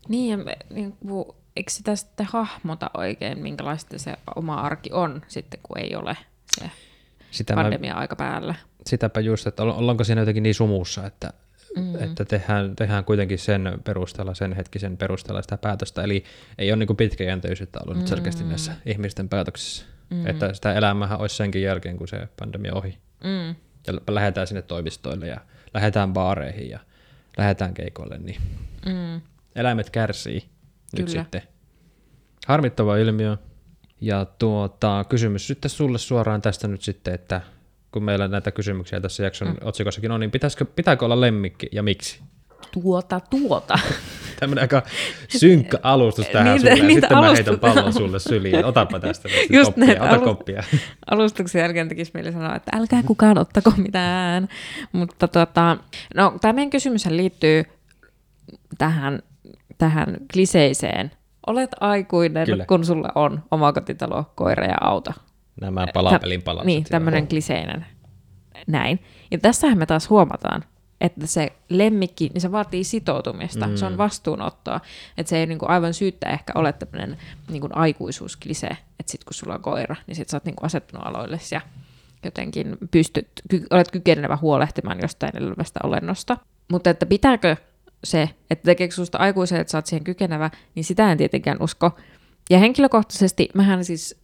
Niin, 0.08 0.30
ja 0.30 0.36
me- 0.44 0.56
niin 0.70 0.92
kuin, 0.92 1.24
eikö 1.56 1.70
sitä 1.70 1.96
sitten 1.96 2.26
hahmota 2.30 2.90
oikein, 2.96 3.38
minkälaista 3.38 3.98
se 3.98 4.14
oma 4.36 4.54
arki 4.54 4.90
on 4.92 5.22
sitten, 5.28 5.60
kun 5.62 5.78
ei 5.78 5.96
ole 5.96 6.16
se 6.60 6.70
Sitä 7.30 7.54
pandemia-aika 7.54 8.16
päällä. 8.16 8.54
sitäpä 8.86 9.20
just, 9.20 9.46
että 9.46 9.62
olla- 9.62 9.74
ollaanko 9.74 10.04
siinä 10.04 10.20
jotenkin 10.20 10.42
niin 10.42 10.54
sumussa, 10.54 11.06
että, 11.06 11.32
mm. 11.76 11.94
että 12.04 12.24
tehdään, 12.24 12.76
tehdään 12.76 13.04
kuitenkin 13.04 13.38
sen 13.38 13.80
perusteella, 13.84 14.34
sen 14.34 14.52
hetkisen 14.52 14.96
perusteella 14.96 15.42
sitä 15.42 15.56
päätöstä. 15.56 16.02
Eli 16.02 16.24
ei 16.58 16.72
ole 16.72 16.84
niin 16.86 16.96
pitkäjänteisyyttä 16.96 17.80
ollut 17.80 17.94
mm. 17.96 17.98
nyt 17.98 18.08
selkeästi 18.08 18.44
näissä 18.44 18.72
ihmisten 18.86 19.28
päätöksissä. 19.28 19.84
Mm. 20.10 20.26
Että 20.26 20.54
sitä 20.54 20.74
elämähän 20.74 21.18
olisi 21.20 21.36
senkin 21.36 21.62
jälkeen, 21.62 21.96
kun 21.96 22.08
se 22.08 22.28
pandemia 22.38 22.74
ohi. 22.74 22.98
Mm. 23.24 23.54
Ja 23.86 23.94
lähdetään 24.14 24.46
sinne 24.46 24.62
toimistoille 24.62 25.26
ja 25.26 25.40
lähdetään 25.74 26.12
baareihin 26.12 26.70
ja 26.70 26.78
lähdetään 27.38 27.74
keikoille, 27.74 28.18
niin 28.18 28.40
Mm. 28.86 29.20
eläimet 29.54 29.90
kärsii 29.90 30.44
nyt 30.98 31.06
Kyllä. 31.06 31.22
sitten. 31.22 31.42
Harmittava 32.46 32.96
ilmiö. 32.96 33.36
Ja 34.00 34.24
tuota, 34.24 35.04
kysymys 35.08 35.46
sitten 35.46 35.70
sulle 35.70 35.98
suoraan 35.98 36.42
tästä 36.42 36.68
nyt 36.68 36.82
sitten, 36.82 37.14
että 37.14 37.40
kun 37.92 38.04
meillä 38.04 38.28
näitä 38.28 38.50
kysymyksiä 38.50 39.00
tässä 39.00 39.22
jakson 39.22 39.48
mm. 39.48 39.56
otsikossakin 39.60 40.10
on, 40.10 40.20
niin 40.20 40.30
pitäisikö, 40.30 40.64
pitääkö 40.64 41.04
olla 41.04 41.20
lemmikki 41.20 41.68
ja 41.72 41.82
miksi? 41.82 42.20
Tuota, 42.72 43.20
tuota. 43.30 43.78
Tämmöinen 44.44 44.62
aika 44.62 44.82
synkkä 45.28 45.78
alustus 45.82 46.26
tähän 46.28 46.46
Niitä- 46.54 46.60
sulle, 46.60 46.70
ja 46.80 46.84
niitä 46.86 47.00
sitten 47.00 47.16
mä 47.18 47.22
alustus- 47.22 47.36
heitän 47.36 47.58
pallon 47.60 47.92
sulle 47.92 48.18
syliin. 48.18 48.64
Otapa 48.74 49.00
tästä 49.00 49.28
Just 49.50 49.66
koppia, 49.74 49.86
näin, 49.86 50.02
ota 50.02 50.10
alus- 50.10 50.24
koppia. 50.24 50.62
Alustuksen 51.10 51.60
jälkeen 51.60 51.88
tekisi 51.88 52.10
mieli 52.14 52.32
sanoa, 52.32 52.56
että 52.56 52.76
älkää 52.76 53.02
kukaan 53.02 53.38
ottako 53.38 53.72
mitään. 53.76 54.48
Mutta 54.92 55.28
tota, 55.28 55.76
no, 56.14 56.34
tämä 56.40 56.52
meidän 56.52 56.70
kysymys 56.70 57.06
liittyy 57.06 57.64
tähän, 58.78 59.22
tähän 59.78 60.16
kliseiseen. 60.32 61.10
Olet 61.46 61.70
aikuinen, 61.80 62.46
Kyllä. 62.46 62.64
kun 62.66 62.84
sulla 62.84 63.08
on 63.14 63.42
omakotitalo, 63.50 64.32
koira 64.34 64.64
ja 64.64 64.76
auto. 64.80 65.10
Nämä 65.60 65.86
palapelin 65.94 66.42
palaset. 66.42 66.66
Niin, 66.66 66.84
tämmöinen 66.84 67.28
kliseinen. 67.28 67.86
Näin. 68.66 68.98
Ja 69.30 69.38
tässähän 69.38 69.78
me 69.78 69.86
taas 69.86 70.10
huomataan, 70.10 70.64
että 71.00 71.26
se 71.26 71.52
lemmikki, 71.68 72.30
niin 72.34 72.40
se 72.40 72.52
vaatii 72.52 72.84
sitoutumista, 72.84 73.66
mm. 73.66 73.76
se 73.76 73.86
on 73.86 73.98
vastuunottoa. 73.98 74.80
Että 75.18 75.30
se 75.30 75.38
ei 75.38 75.46
niinku 75.46 75.66
aivan 75.68 75.94
syyttä 75.94 76.28
ehkä 76.28 76.52
ole 76.56 76.72
tämmöinen 76.72 77.18
niinku 77.50 77.68
aikuisuusklise, 77.72 78.66
että 78.66 79.12
sit 79.12 79.24
kun 79.24 79.34
sulla 79.34 79.54
on 79.54 79.62
koira, 79.62 79.96
niin 80.06 80.16
sit 80.16 80.28
sä 80.28 80.36
oot 80.36 80.44
niinku 80.44 80.66
asettunut 80.66 81.06
aloille 81.06 81.38
ja 81.50 81.60
jotenkin 82.24 82.76
pystyt, 82.90 83.28
ky- 83.50 83.66
olet 83.70 83.90
kykenevä 83.90 84.38
huolehtimaan 84.42 84.98
jostain 85.02 85.36
elävästä 85.36 85.80
olennosta. 85.82 86.36
Mutta 86.72 86.90
että 86.90 87.06
pitääkö 87.06 87.56
se, 88.04 88.30
että 88.50 88.64
tekeekö 88.64 88.94
susta 88.94 89.18
aikuisen, 89.18 89.60
että 89.60 89.70
sä 89.70 89.78
oot 89.78 89.86
siihen 89.86 90.04
kykenevä, 90.04 90.50
niin 90.74 90.84
sitä 90.84 91.12
en 91.12 91.18
tietenkään 91.18 91.62
usko. 91.62 91.98
Ja 92.50 92.58
henkilökohtaisesti 92.58 93.48
mähän 93.54 93.84
siis 93.84 94.20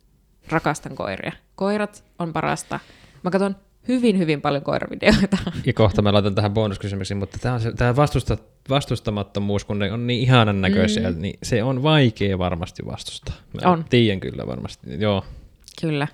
rakastan 0.48 0.96
koiria. 0.96 1.32
Koirat 1.54 2.04
on 2.18 2.32
parasta. 2.32 2.80
Mä 3.22 3.30
katson 3.30 3.56
hyvin, 3.88 4.18
hyvin 4.18 4.40
paljon 4.40 4.62
koiravideoita. 4.62 5.38
Ja 5.66 5.72
kohta 5.72 6.02
mä 6.02 6.12
laitan 6.12 6.34
tähän 6.34 6.54
bonuskysymyksiin, 6.54 7.18
mutta 7.18 7.38
tämä, 7.38 7.54
on 7.54 7.60
se, 7.60 7.72
tämä 7.72 7.96
vastusta, 7.96 8.36
vastustamattomuus, 8.68 9.64
kun 9.64 9.78
ne 9.78 9.92
on 9.92 10.06
niin 10.06 10.20
ihanan 10.20 10.60
näköisiä, 10.60 11.10
mm. 11.10 11.20
niin 11.20 11.38
se 11.42 11.62
on 11.62 11.82
vaikea 11.82 12.38
varmasti 12.38 12.86
vastustaa. 12.86 13.34
Mä 13.62 13.70
On. 13.70 13.84
Tiedän 13.90 14.20
kyllä 14.20 14.46
varmasti. 14.46 15.00
Joo, 15.00 15.24
Kyllä. 15.80 16.08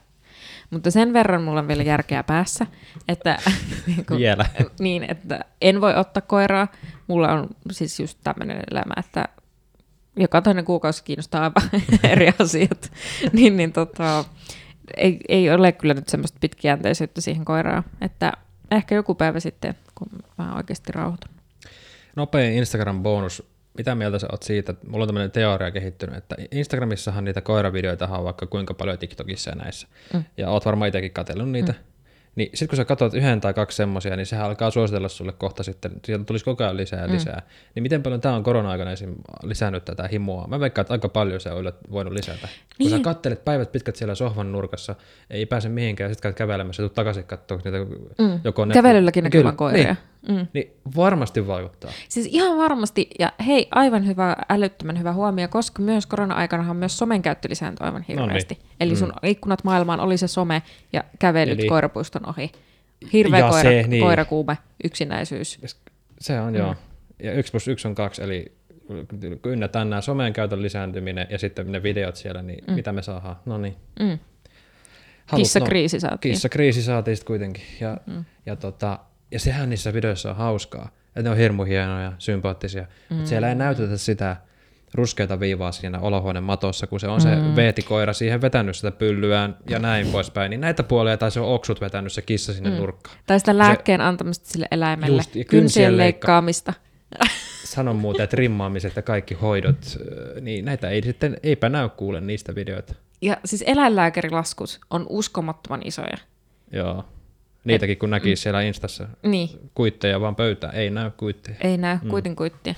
Mutta 0.71 0.91
sen 0.91 1.13
verran 1.13 1.43
mulla 1.43 1.61
on 1.61 1.69
vielä 1.69 1.83
järkeä 1.83 2.23
päässä, 2.23 2.67
että, 3.09 3.39
niin 3.87 4.07
kuin- 4.07 4.19
vielä. 4.19 4.47
niin, 4.81 5.11
että 5.11 5.45
en 5.61 5.81
voi 5.81 5.95
ottaa 5.95 6.21
koiraa. 6.21 6.69
Mulla 7.07 7.33
on 7.33 7.49
siis 7.71 8.01
just 8.01 8.19
tämmöinen 8.25 8.63
elämä, 8.71 8.95
että 8.97 9.25
joka 10.17 10.43
toinen 10.43 10.65
kuukausi 10.65 11.05
kiinnostaa 11.05 11.43
aivan 11.43 11.83
eri 12.13 12.33
asiat. 12.39 12.93
niin, 13.33 13.57
niin 13.57 13.73
tota, 13.73 14.25
ei, 14.97 15.21
ei 15.29 15.51
ole 15.51 15.73
kyllä 15.73 15.95
nyt 15.95 16.09
semmoista 16.09 16.39
pitkäjänteisyyttä 16.41 17.21
siihen 17.21 17.45
koiraan. 17.45 17.85
Että 18.01 18.33
ehkä 18.71 18.95
joku 18.95 19.15
päivä 19.15 19.41
sitten, 19.41 19.75
kun 19.95 20.09
mä 20.39 20.55
oikeasti 20.57 20.93
rauhoitun. 20.93 21.31
Nopea 22.17 22.51
Instagram-bonus. 22.51 23.43
Mitä 23.79 23.95
mieltä 23.95 24.19
sä 24.19 24.27
oot 24.33 24.43
siitä? 24.43 24.73
että 24.73 24.87
Mulla 24.87 25.03
on 25.03 25.09
tämmöinen 25.09 25.31
teoria 25.31 25.71
kehittynyt, 25.71 26.17
että 26.17 26.37
Instagramissahan 26.51 27.25
niitä 27.25 27.41
koiravideoita 27.41 28.07
on 28.07 28.25
vaikka 28.25 28.47
kuinka 28.47 28.75
paljon 28.75 28.99
TikTokissa 28.99 29.51
ja 29.51 29.57
näissä. 29.57 29.89
Mm. 30.15 30.25
Ja 30.37 30.51
oot 30.51 30.65
varmaan 30.65 30.89
itsekin 30.89 31.13
katsellut 31.13 31.51
niitä. 31.51 31.73
Mm. 31.73 31.79
Niin 32.37 32.49
sitten 32.55 32.69
kun 32.69 32.77
sä 32.77 32.85
katsot 32.85 33.15
yhden 33.15 33.41
tai 33.41 33.55
kaksi 33.55 33.77
semmoisia, 33.77 34.17
niin 34.17 34.27
sehän 34.27 34.47
alkaa 34.47 34.71
suositella 34.71 35.09
sulle 35.09 35.33
kohta 35.33 35.63
sitten, 35.63 35.93
sieltä 36.05 36.25
tulisi 36.25 36.45
koko 36.45 36.65
ajan 36.65 36.77
lisää 36.77 37.01
ja 37.03 37.11
lisää. 37.13 37.37
Mm. 37.37 37.71
Niin 37.75 37.83
miten 37.83 38.03
paljon 38.03 38.21
tämä 38.21 38.35
on 38.37 38.43
korona-aikana 38.43 38.93
esim. 38.93 39.15
lisännyt 39.43 39.85
tätä 39.85 40.09
himoa? 40.13 40.47
Mä 40.47 40.61
veikkaan, 40.61 40.83
että 40.83 40.95
aika 40.95 41.09
paljon 41.09 41.41
se 41.41 41.51
on 41.51 41.73
voinut 41.93 42.13
lisätä. 42.13 42.47
Niin. 42.47 42.51
Kun 42.79 42.91
sä 42.91 42.97
Niin. 42.97 43.03
kattelet 43.05 43.45
päivät 43.45 43.73
pitkät 43.73 43.97
siellä 43.97 44.15
sohvan 44.15 44.53
nurkassa, 44.53 44.95
ei 45.31 45.47
pääse 45.47 45.69
mihinkään, 45.69 46.11
sitten 46.11 46.23
käyt 46.23 46.37
kävelemässä, 46.37 46.83
tulet 46.83 46.95
takaisin 46.95 47.25
katsoa 47.25 47.59
niitä 47.65 47.79
Mm. 48.23 48.41
joko 48.45 48.65
Netflix- 48.65 48.73
Kävelylläkin 48.75 49.25
näkyy 49.25 49.45
vaan 49.45 49.57
koiria. 49.57 49.85
Niin, 50.29 50.39
Mm. 50.39 50.47
niin 50.53 50.71
varmasti 50.97 51.47
vaikuttaa. 51.47 51.91
Siis 52.09 52.27
ihan 52.27 52.59
varmasti, 52.59 53.11
ja 53.19 53.33
hei, 53.47 53.69
aivan 53.71 54.07
hyvä, 54.07 54.37
älyttömän 54.49 54.99
hyvä 54.99 55.13
huomio, 55.13 55.49
koska 55.49 55.83
myös 55.83 56.07
korona-aikanahan 56.07 56.77
myös 56.77 56.99
somen 56.99 57.23
käyttö 57.23 57.49
lisääntyi 57.49 57.85
aivan 57.87 58.03
hirveästi. 58.09 58.55
No 58.55 58.61
niin. 58.63 58.77
Eli 58.81 58.97
sun 58.97 59.13
ikkunat 59.23 59.65
maailmaan 59.65 60.01
oli 60.01 60.17
se 60.17 60.29
some 60.29 60.63
ja 60.93 61.05
kävelyt 61.19 61.59
Eli- 61.59 61.69
koirapuiston 61.69 62.26
ohi. 62.27 62.53
Hirveä 63.13 63.41
Ja 63.41 63.49
koira, 63.49 63.71
se, 63.71 63.85
niin. 63.89 64.03
koirakuume, 64.03 64.59
yksinäisyys. 64.85 65.61
Se 66.21 66.41
on 66.41 66.53
mm. 66.53 66.59
joo. 66.59 66.75
Ja 67.23 67.33
yksi 67.33 67.51
plus 67.51 67.69
yksi 67.69 67.89
on 67.89 67.95
kaksi, 67.95 68.23
eli 68.23 68.53
ynnätään 69.47 69.91
nämä 69.91 70.01
someen 70.01 70.33
käytön 70.33 70.63
lisääntyminen 70.63 71.27
ja 71.31 71.39
sitten 71.39 71.73
ne 71.73 71.83
videot 71.83 72.17
siellä, 72.17 72.43
niin 72.43 72.65
mm. 72.69 72.75
mitä 72.75 72.93
me 72.93 73.03
saadaan? 73.03 73.37
No 73.47 73.59
niin. 73.59 73.77
Mm. 74.01 74.19
Halut- 75.27 75.43
Kissakriisi 75.43 76.01
saatiin. 76.01 76.33
Kissakriisi 76.33 76.83
saatiin 76.83 77.17
sitten 77.17 77.27
kuitenkin. 77.27 77.65
Ja, 77.81 77.97
mm. 78.07 78.25
ja, 78.47 78.57
tota, 78.57 78.99
ja 79.31 79.39
sehän 79.39 79.71
niissä 79.71 79.93
videoissa 79.93 80.31
on 80.31 80.37
hauskaa. 80.37 80.89
Että 81.07 81.23
ne 81.23 81.31
on 81.31 81.37
hirmu 81.37 81.65
hienoja, 81.65 82.13
sympaattisia. 82.19 82.83
Mm. 82.83 83.17
Mutta 83.17 83.29
siellä 83.29 83.49
ei 83.49 83.55
näytetä 83.55 83.97
sitä 83.97 84.37
ruskeata 84.97 85.41
viivaa 85.41 85.73
siinä 85.73 85.99
olohuoneen 85.99 86.45
matossa, 86.45 86.87
kun 86.87 87.01
se 87.01 87.09
on 87.09 87.21
se 87.21 87.37
mm. 87.37 87.57
veetikoira 87.57 88.13
siihen 88.13 88.41
vetänyt 88.41 88.77
sitä 88.77 88.91
pyllyään 88.91 89.57
ja 89.71 89.79
näin 89.79 90.07
poispäin. 90.07 90.51
Niin 90.51 90.61
näitä 90.61 90.83
puolia 90.83 91.17
tai 91.17 91.31
se 91.31 91.41
on 91.41 91.55
oksut 91.55 91.81
vetänyt 91.81 92.13
se 92.13 92.23
kissa 92.23 92.53
sinne 92.53 92.71
mm. 92.71 92.77
nurkkaan. 92.77 93.17
Tai 93.27 93.39
sitä 93.39 93.59
lääkkeen 93.59 94.01
antamista 94.01 94.49
sille 94.49 94.69
eläimelle. 94.71 95.17
Just, 95.17 95.37
ja 95.37 95.45
kynsien 95.45 95.97
leikkaamista. 95.97 96.73
sanon 97.65 97.97
muuten, 97.97 98.25
että 98.25 98.37
rimmaamiset 98.37 98.97
ja 98.97 99.03
kaikki 99.03 99.35
hoidot, 99.35 99.99
niin 100.41 100.65
näitä 100.65 100.91
ei 100.91 101.03
sitten, 101.03 101.37
eipä 101.43 101.69
näy 101.69 101.89
kuule 101.89 102.21
niistä 102.21 102.55
videoita. 102.55 102.95
Ja 103.23 103.37
siis 103.45 103.65
eläinlääkärilaskut 103.67 104.81
on 104.91 105.07
uskomattoman 105.09 105.83
isoja. 105.85 106.17
Joo. 106.73 107.05
Niitäkin 107.65 107.99
kun 107.99 108.11
näki 108.11 108.37
siellä 108.37 108.61
Instassa 108.63 109.09
Niin, 109.23 109.49
kuitteja 109.75 110.21
vaan 110.21 110.37
pöytään, 110.37 110.75
ei 110.75 110.91
näy 110.91 111.11
kuitteja. 111.11 111.57
ei 111.61 111.77
näy 111.77 111.99
mm. 112.03 112.09
kuitin 112.09 112.37
kuittia. 112.37 112.75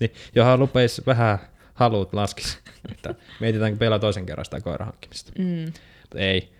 Niin, 0.00 0.12
johon 0.34 0.58
lupeis 0.60 1.02
vähän 1.06 1.38
haluut 1.74 2.14
laskis, 2.14 2.58
että 2.92 3.14
mietitäänkö 3.40 3.80
vielä 3.80 3.98
toisen 3.98 4.26
kerran 4.26 4.44
sitä 4.44 4.60
koiran 4.60 4.86
hankkimista. 4.88 5.32
Mm. 5.38 5.72
Ei. 6.14 6.52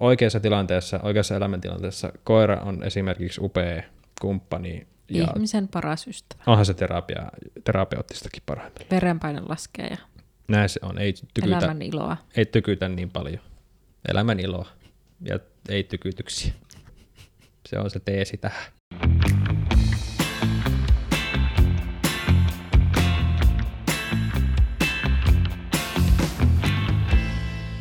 Oikeassa 0.00 0.40
tilanteessa, 0.40 1.00
oikeassa 1.02 1.36
elämäntilanteessa 1.36 2.12
koira 2.24 2.56
on 2.60 2.82
esimerkiksi 2.82 3.40
upea 3.44 3.82
kumppani 4.20 4.86
ja 5.08 5.26
Ihmisen 5.36 5.68
paras 5.68 6.06
ystävä. 6.06 6.42
onhan 6.46 6.66
se 6.66 6.74
terapia, 6.74 7.26
terapeuttistakin 7.64 8.42
parhaimmillaan. 8.46 8.90
Verenpaine 8.90 9.40
laskee 9.40 9.86
ja 9.86 9.96
Näin 10.48 10.68
se 10.68 10.80
on, 10.82 10.98
ei 10.98 11.12
tykytä, 11.34 11.58
elämän 11.58 11.82
iloa. 11.82 12.16
ei 12.36 12.46
tykytä 12.46 12.88
niin 12.88 13.10
paljon. 13.10 13.40
Elämän 14.08 14.40
iloa 14.40 14.68
ja 15.20 15.38
ei 15.68 15.84
tykytyksiä. 15.84 16.52
Se 17.68 17.78
on 17.78 17.90
se 17.90 18.00
teesi 18.00 18.36
tähän. 18.36 18.62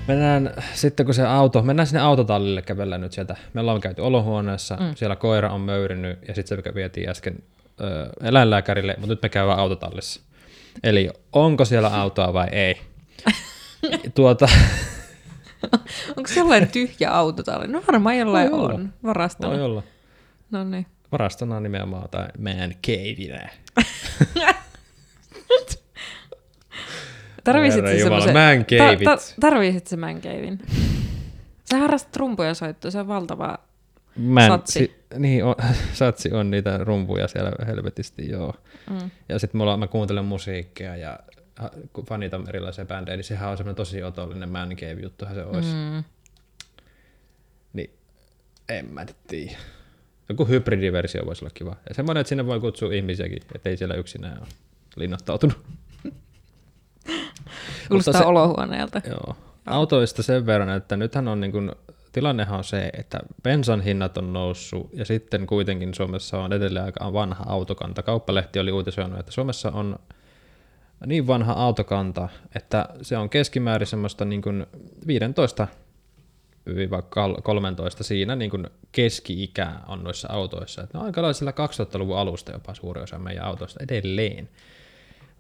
Mennään 0.10 0.54
sitten 0.74 1.06
kun 1.06 1.16
se 1.16 1.26
auto, 1.26 1.62
mennään 1.62 1.88
sinne 1.88 2.02
autotallille 2.02 2.62
kävellään 2.62 3.02
nyt 3.02 3.12
sieltä. 3.12 3.36
Me 3.54 3.62
ollaan 3.62 3.82
käyty 3.82 4.02
olohuoneessa, 4.02 4.76
mm. 4.76 4.96
siellä 4.96 5.16
koira 5.16 5.52
on 5.52 5.62
möyrinyt 5.62 6.20
ja 6.28 6.36
sitten 6.36 6.64
se 6.66 6.76
vietiin 6.76 7.10
äsken 7.10 7.44
ö, 7.82 8.10
eläinlääkärille, 8.24 8.96
mutta 8.98 9.08
nyt 9.08 9.22
me 9.22 9.30
käydään 9.30 9.60
autotallissa. 9.60 10.22
Eli 10.84 11.10
onko 11.34 11.66
siellä 11.66 11.88
autoa 11.88 12.34
vai 12.34 12.48
ei? 12.52 12.78
tuota, 14.16 14.48
Onko 16.18 16.28
sellainen 16.28 16.70
tyhjä 16.70 17.12
autotalli? 17.12 17.68
No 17.68 17.84
varmaan 17.88 18.18
jollain 18.18 18.52
Voi 18.52 18.60
olla. 18.60 18.74
on. 18.74 18.94
Varastona. 19.04 19.54
voi 19.54 19.62
olla. 19.62 19.84
No 20.52 20.64
niin. 20.64 20.86
Varastona 21.12 21.60
nimenomaan 21.60 22.10
tai 22.10 22.28
man 22.38 22.76
cavinä. 22.88 23.50
Tarvisit 27.54 27.84
Herra 27.84 27.92
se 27.92 27.98
Jumala, 27.98 28.22
semmoisen... 28.22 28.58
man 28.58 28.66
caveit. 28.66 29.04
Ta, 29.04 29.18
ta, 29.18 29.24
tarvisit 29.40 29.88
se 29.88 29.98
man 29.98 30.22
cavein. 30.22 30.60
Sä 31.72 31.78
harrastat 31.78 32.16
rumpuja 32.16 32.54
soittua, 32.54 32.92
se 32.92 33.00
on 33.00 33.08
valtava... 33.08 33.58
Man, 34.16 34.48
Satsi. 34.48 34.80
Si, 34.80 35.20
niin, 35.20 35.46
on, 35.46 35.56
satsi 35.94 36.32
on 36.32 36.52
niitä 36.52 36.78
rumpuja 36.78 37.28
siellä 37.28 37.52
helvetisti, 37.68 38.30
joo. 38.30 38.54
Mm. 38.90 39.12
Ja 39.30 39.40
sitten 39.40 39.58
mulla, 39.58 39.78
mä 39.78 39.88
kuuntelen 39.88 40.26
musiikkia 40.26 40.96
ja 40.96 41.20
fanitan 42.08 42.50
erilaisia 42.50 42.86
bändejä, 42.86 43.18
niin 43.18 43.24
sehän 43.24 43.50
on 43.50 43.58
semmoinen 43.58 43.76
tosi 43.76 44.04
otollinen 44.04 44.50
man 44.50 44.70
cave 44.70 45.02
juttuhan 45.02 45.36
se 45.36 45.44
olisi. 45.44 45.74
Mm. 45.74 46.04
Niin 47.74 47.90
en 48.70 48.86
mä 48.86 49.06
tiedä. 49.28 49.58
Joku 50.30 50.46
hybridiversio 50.46 51.26
voisi 51.26 51.46
olla 51.46 51.52
kiva. 51.54 51.76
Ja 51.90 51.96
semmoinen, 51.96 52.22
että 52.22 52.30
sinne 52.30 52.46
voi 52.46 52.60
kutsua 52.60 52.94
ihmisiäkin, 52.94 53.40
ettei 53.56 53.78
siellä 53.78 53.96
yksinään 53.96 54.40
ole 54.40 54.48
linnoittautunut. 54.96 55.58
Kuulostaa 57.90 58.22
se- 58.22 58.26
olohuoneelta. 58.26 59.02
Joo. 59.10 59.36
Autoista 59.66 60.24
sen 60.24 60.46
verran, 60.46 60.70
että 60.70 60.98
nythän 60.98 61.28
on 61.28 61.42
niin 61.42 61.52
kuin, 61.52 61.72
tilannehan 62.12 62.58
on 62.58 62.64
se, 62.64 62.90
että 62.98 63.20
bensan 63.44 63.82
hinnat 63.82 64.18
on 64.18 64.34
noussut 64.34 64.90
ja 64.94 65.06
sitten 65.06 65.48
kuitenkin 65.48 65.94
Suomessa 65.94 66.40
on 66.40 66.54
edelleen 66.54 66.86
aika 66.86 67.14
vanha 67.14 67.46
autokanta. 67.48 68.04
Kauppalehti 68.04 68.60
oli 68.60 68.72
uutisoinut, 68.72 69.20
että 69.20 69.32
Suomessa 69.32 69.72
on 69.72 70.00
niin 71.06 71.28
vanha 71.28 71.54
autokanta, 71.54 72.30
että 72.56 72.86
se 73.02 73.18
on 73.18 73.30
keskimäärin 73.30 73.88
semmoista 73.88 74.26
niin 74.26 74.42
kuin 74.42 74.66
15 75.08 75.68
13 77.44 78.04
siinä 78.04 78.36
niin 78.36 78.52
kuin 78.52 78.68
keski-ikä 78.92 79.72
on 79.88 80.04
noissa 80.04 80.28
autoissa. 80.32 80.82
Että 80.82 80.98
ne 80.98 81.00
on 81.00 81.06
aika 81.06 81.22
lailla 81.22 81.34
sillä 81.34 81.52
2000-luvun 81.52 82.18
alusta 82.18 82.52
jopa 82.52 82.74
suuri 82.74 83.02
osa 83.02 83.20
meidän 83.20 83.46
autoista 83.46 83.84
edelleen. 83.84 84.50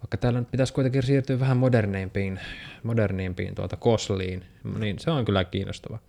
Vaikka 0.02 0.18
täällä 0.18 0.40
nyt 0.40 0.52
pitäisi 0.52 0.74
kuitenkin 0.74 1.04
siirtyä 1.04 1.40
vähän 1.40 1.58
moderneimpiin, 1.58 2.40
moderniimpiin 2.84 3.56
tuota 3.56 3.78
kosliin, 3.78 4.46
niin 4.80 5.00
se 5.00 5.12
on 5.12 5.26
kyllä 5.26 5.44
kiinnostava. 5.44 6.00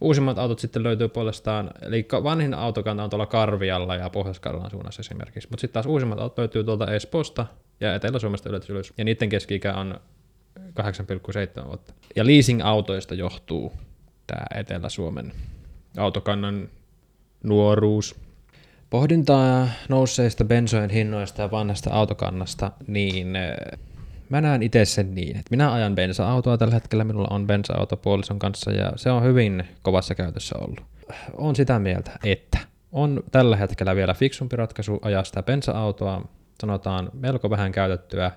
Uusimmat 0.00 0.38
autot 0.38 0.58
sitten 0.58 0.82
löytyy 0.82 1.08
puolestaan, 1.08 1.70
eli 1.82 2.08
vanhin 2.22 2.54
autokanta 2.54 3.04
on 3.04 3.10
tuolla 3.10 3.26
Karvialla 3.26 3.96
ja 3.96 4.10
pohjois 4.10 4.40
suunnassa 4.70 5.00
esimerkiksi, 5.00 5.48
mutta 5.50 5.60
sitten 5.60 5.74
taas 5.74 5.86
uusimmat 5.86 6.18
autot 6.18 6.38
löytyy 6.38 6.64
tuolta 6.64 6.92
Espoosta 6.94 7.46
ja 7.80 7.94
Etelä-Suomesta 7.94 8.48
ylös, 8.68 8.92
ja 8.98 9.04
niiden 9.04 9.28
keski-ikä 9.28 9.74
on 9.74 10.00
8,7 11.60 11.66
vuotta. 11.66 11.94
Ja 12.16 12.24
leasing-autoista 12.24 13.14
johtuu 13.14 13.72
tämä 14.26 14.42
Etelä-Suomen 14.54 15.32
autokannan 15.96 16.68
nuoruus. 17.42 18.23
Pohdintaa 18.94 19.68
nousseista 19.88 20.44
bensojen 20.44 20.90
hinnoista 20.90 21.42
ja 21.42 21.50
vanhasta 21.50 21.90
autokannasta, 21.90 22.70
niin 22.86 23.36
äh, 23.36 23.78
mä 24.28 24.40
näen 24.40 24.62
itse 24.62 24.84
sen 24.84 25.14
niin, 25.14 25.30
että 25.36 25.50
minä 25.50 25.72
ajan 25.72 25.94
bensa-autoa 25.94 26.58
tällä 26.58 26.74
hetkellä, 26.74 27.04
minulla 27.04 27.28
on 27.30 27.46
bensa-auto 27.46 27.96
puolison 27.96 28.38
kanssa 28.38 28.70
ja 28.70 28.92
se 28.96 29.10
on 29.10 29.22
hyvin 29.22 29.64
kovassa 29.82 30.14
käytössä 30.14 30.54
ollut. 30.58 30.82
On 31.32 31.56
sitä 31.56 31.78
mieltä, 31.78 32.10
että 32.24 32.58
on 32.92 33.22
tällä 33.30 33.56
hetkellä 33.56 33.96
vielä 33.96 34.14
fiksumpi 34.14 34.56
ratkaisu 34.56 34.98
ajaa 35.02 35.24
sitä 35.24 35.42
bensa-autoa, 35.42 36.28
sanotaan 36.60 37.10
melko 37.12 37.50
vähän 37.50 37.72
käytettyä, 37.72 38.30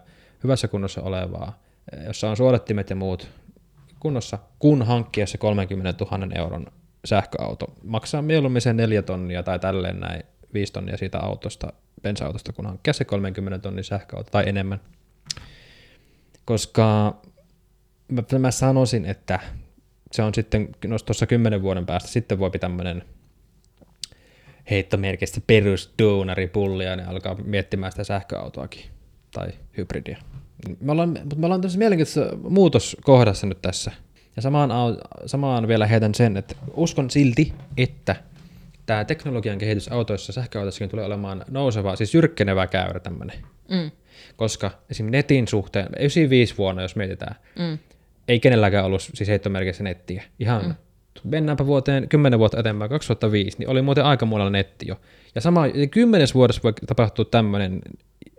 hyvässä 0.43 0.67
kunnossa 0.67 1.01
olevaa, 1.01 1.59
äh, 1.97 2.05
jossa 2.05 2.29
on 2.29 2.37
suodattimet 2.37 2.89
ja 2.89 2.95
muut 2.95 3.29
kunnossa, 3.99 4.37
kun 4.59 4.83
hankkia 4.83 5.27
se 5.27 5.37
30 5.37 6.05
000 6.11 6.27
euron 6.35 6.65
sähköauto. 7.05 7.65
Maksaa 7.83 8.21
mieluummin 8.21 8.61
se 8.61 8.73
4 8.73 9.01
tonnia 9.01 9.43
tai 9.43 9.59
tälleen 9.59 9.99
näin 9.99 10.23
5 10.53 10.73
tonnia 10.73 10.97
siitä 10.97 11.19
autosta, 11.19 11.73
bensa-autosta, 12.01 12.53
kun 12.53 12.65
hankkia 12.65 12.93
se 12.93 13.05
30 13.05 13.59
tonnin 13.59 13.83
sähköauto 13.83 14.31
tai 14.31 14.49
enemmän. 14.49 14.81
Koska 16.45 17.17
mä, 18.07 18.23
mä 18.39 18.51
sanoisin, 18.51 19.05
että 19.05 19.39
se 20.11 20.23
on 20.23 20.33
sitten 20.33 20.69
no, 20.85 20.99
tuossa 20.99 21.25
10 21.25 21.61
vuoden 21.61 21.85
päästä, 21.85 22.09
sitten 22.09 22.39
voi 22.39 22.51
tämmöinen 22.51 23.03
heittomerkistä 24.69 25.41
perusduunari 25.47 26.47
pullia, 26.47 26.95
niin 26.95 27.07
alkaa 27.07 27.35
miettimään 27.35 27.91
sitä 27.91 28.03
sähköautoakin 28.03 28.85
tai 29.31 29.47
hybridiä. 29.77 30.17
Me 30.79 30.91
ollaan, 30.91 31.09
mutta 31.09 31.35
me 31.35 31.45
ollaan 31.45 31.61
tässä 31.61 31.77
mielenkiintoisessa 31.77 32.37
muutoskohdassa 32.49 33.47
nyt 33.47 33.61
tässä. 33.61 33.91
Ja 34.35 34.41
samaan, 34.41 34.71
samaan 35.25 35.67
vielä 35.67 35.87
heitän 35.87 36.15
sen, 36.15 36.37
että 36.37 36.55
uskon 36.73 37.09
silti, 37.09 37.53
että 37.77 38.15
tämä 38.87 39.05
teknologian 39.05 39.57
kehitys 39.57 39.91
autoissa, 39.91 40.33
sähköautoissakin 40.33 40.89
tulee 40.89 41.05
olemaan 41.05 41.45
nouseva, 41.51 41.95
siis 41.95 42.13
jyrkkenevä 42.13 42.67
käyrä 42.67 42.99
tämmöinen. 42.99 43.37
Mm. 43.69 43.91
Koska 44.35 44.71
esim. 44.91 45.07
netin 45.11 45.47
suhteen, 45.47 45.87
95 45.99 46.57
vuonna 46.57 46.81
jos 46.81 46.95
mietitään, 46.95 47.35
Mm. 47.59 47.77
ei 48.27 48.39
kenelläkään 48.39 48.85
ollut 48.85 49.01
siis 49.01 49.29
heittomerkissä 49.29 49.83
nettiä. 49.83 50.23
Ihan 50.39 50.65
mm. 50.65 50.73
mennäänpä 51.23 51.65
vuoteen 51.65 52.09
10 52.09 52.39
vuotta 52.39 52.59
eteenpäin, 52.59 52.89
2005, 52.89 53.57
niin 53.59 53.69
oli 53.69 53.81
muuten 53.81 54.05
aika 54.05 54.25
muualla 54.25 54.49
netti 54.49 54.87
jo. 54.87 54.99
Ja 55.35 55.41
sama, 55.41 55.63
kymmenes 55.91 56.35
vuodessa 56.35 56.61
voi 56.63 56.73
tapahtua 56.87 57.25
tämmöinen 57.25 57.81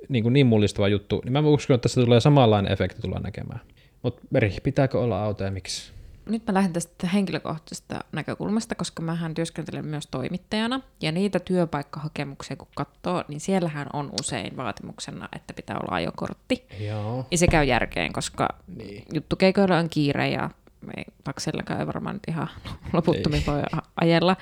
niin, 0.09 0.23
kuin 0.23 0.33
niin 0.33 0.47
mullistava 0.47 0.89
juttu, 0.89 1.21
niin 1.25 1.33
mä 1.33 1.41
uskon, 1.41 1.75
että 1.75 1.83
tässä 1.83 2.01
tulee 2.05 2.21
samanlainen 2.21 2.73
efekti 2.73 3.03
tullaan 3.03 3.23
näkemään. 3.23 3.61
Mutta 4.03 4.23
Meri, 4.31 4.57
pitääkö 4.63 4.99
olla 4.99 5.25
auto 5.25 5.45
ja 5.45 5.51
miksi? 5.51 5.93
Nyt 6.29 6.47
mä 6.47 6.55
lähden 6.55 6.73
tästä 6.73 7.07
henkilökohtaisesta 7.07 8.01
näkökulmasta, 8.13 8.75
koska 8.75 9.03
mähän 9.03 9.35
työskentelen 9.35 9.87
myös 9.87 10.07
toimittajana, 10.07 10.81
ja 11.01 11.13
niitä 11.13 11.39
työpaikkahakemuksia 11.41 12.57
kun 12.57 12.69
katsoo, 12.77 13.25
niin 13.29 13.41
siellähän 13.41 13.87
on 13.93 14.11
usein 14.21 14.57
vaatimuksena, 14.57 15.29
että 15.37 15.55
pitää 15.55 15.77
olla 15.77 15.95
ajokortti. 15.95 16.67
Joo. 16.81 17.27
Ja 17.31 17.39
se 17.39 17.47
käy 17.47 17.65
järkeen, 17.65 18.13
koska 18.13 18.49
Niin. 18.77 19.05
juttukeikoilla 19.15 19.79
on 19.79 19.89
kiire 19.89 20.29
ja 20.29 20.51
ei, 20.97 21.05
taksellakaan 21.25 21.81
ei 21.81 21.87
varmaan 21.87 22.17
nyt 22.17 22.23
ihan 22.29 22.49
loputtomiin 22.93 23.43
voi 23.47 23.63
ajella. 24.01 24.37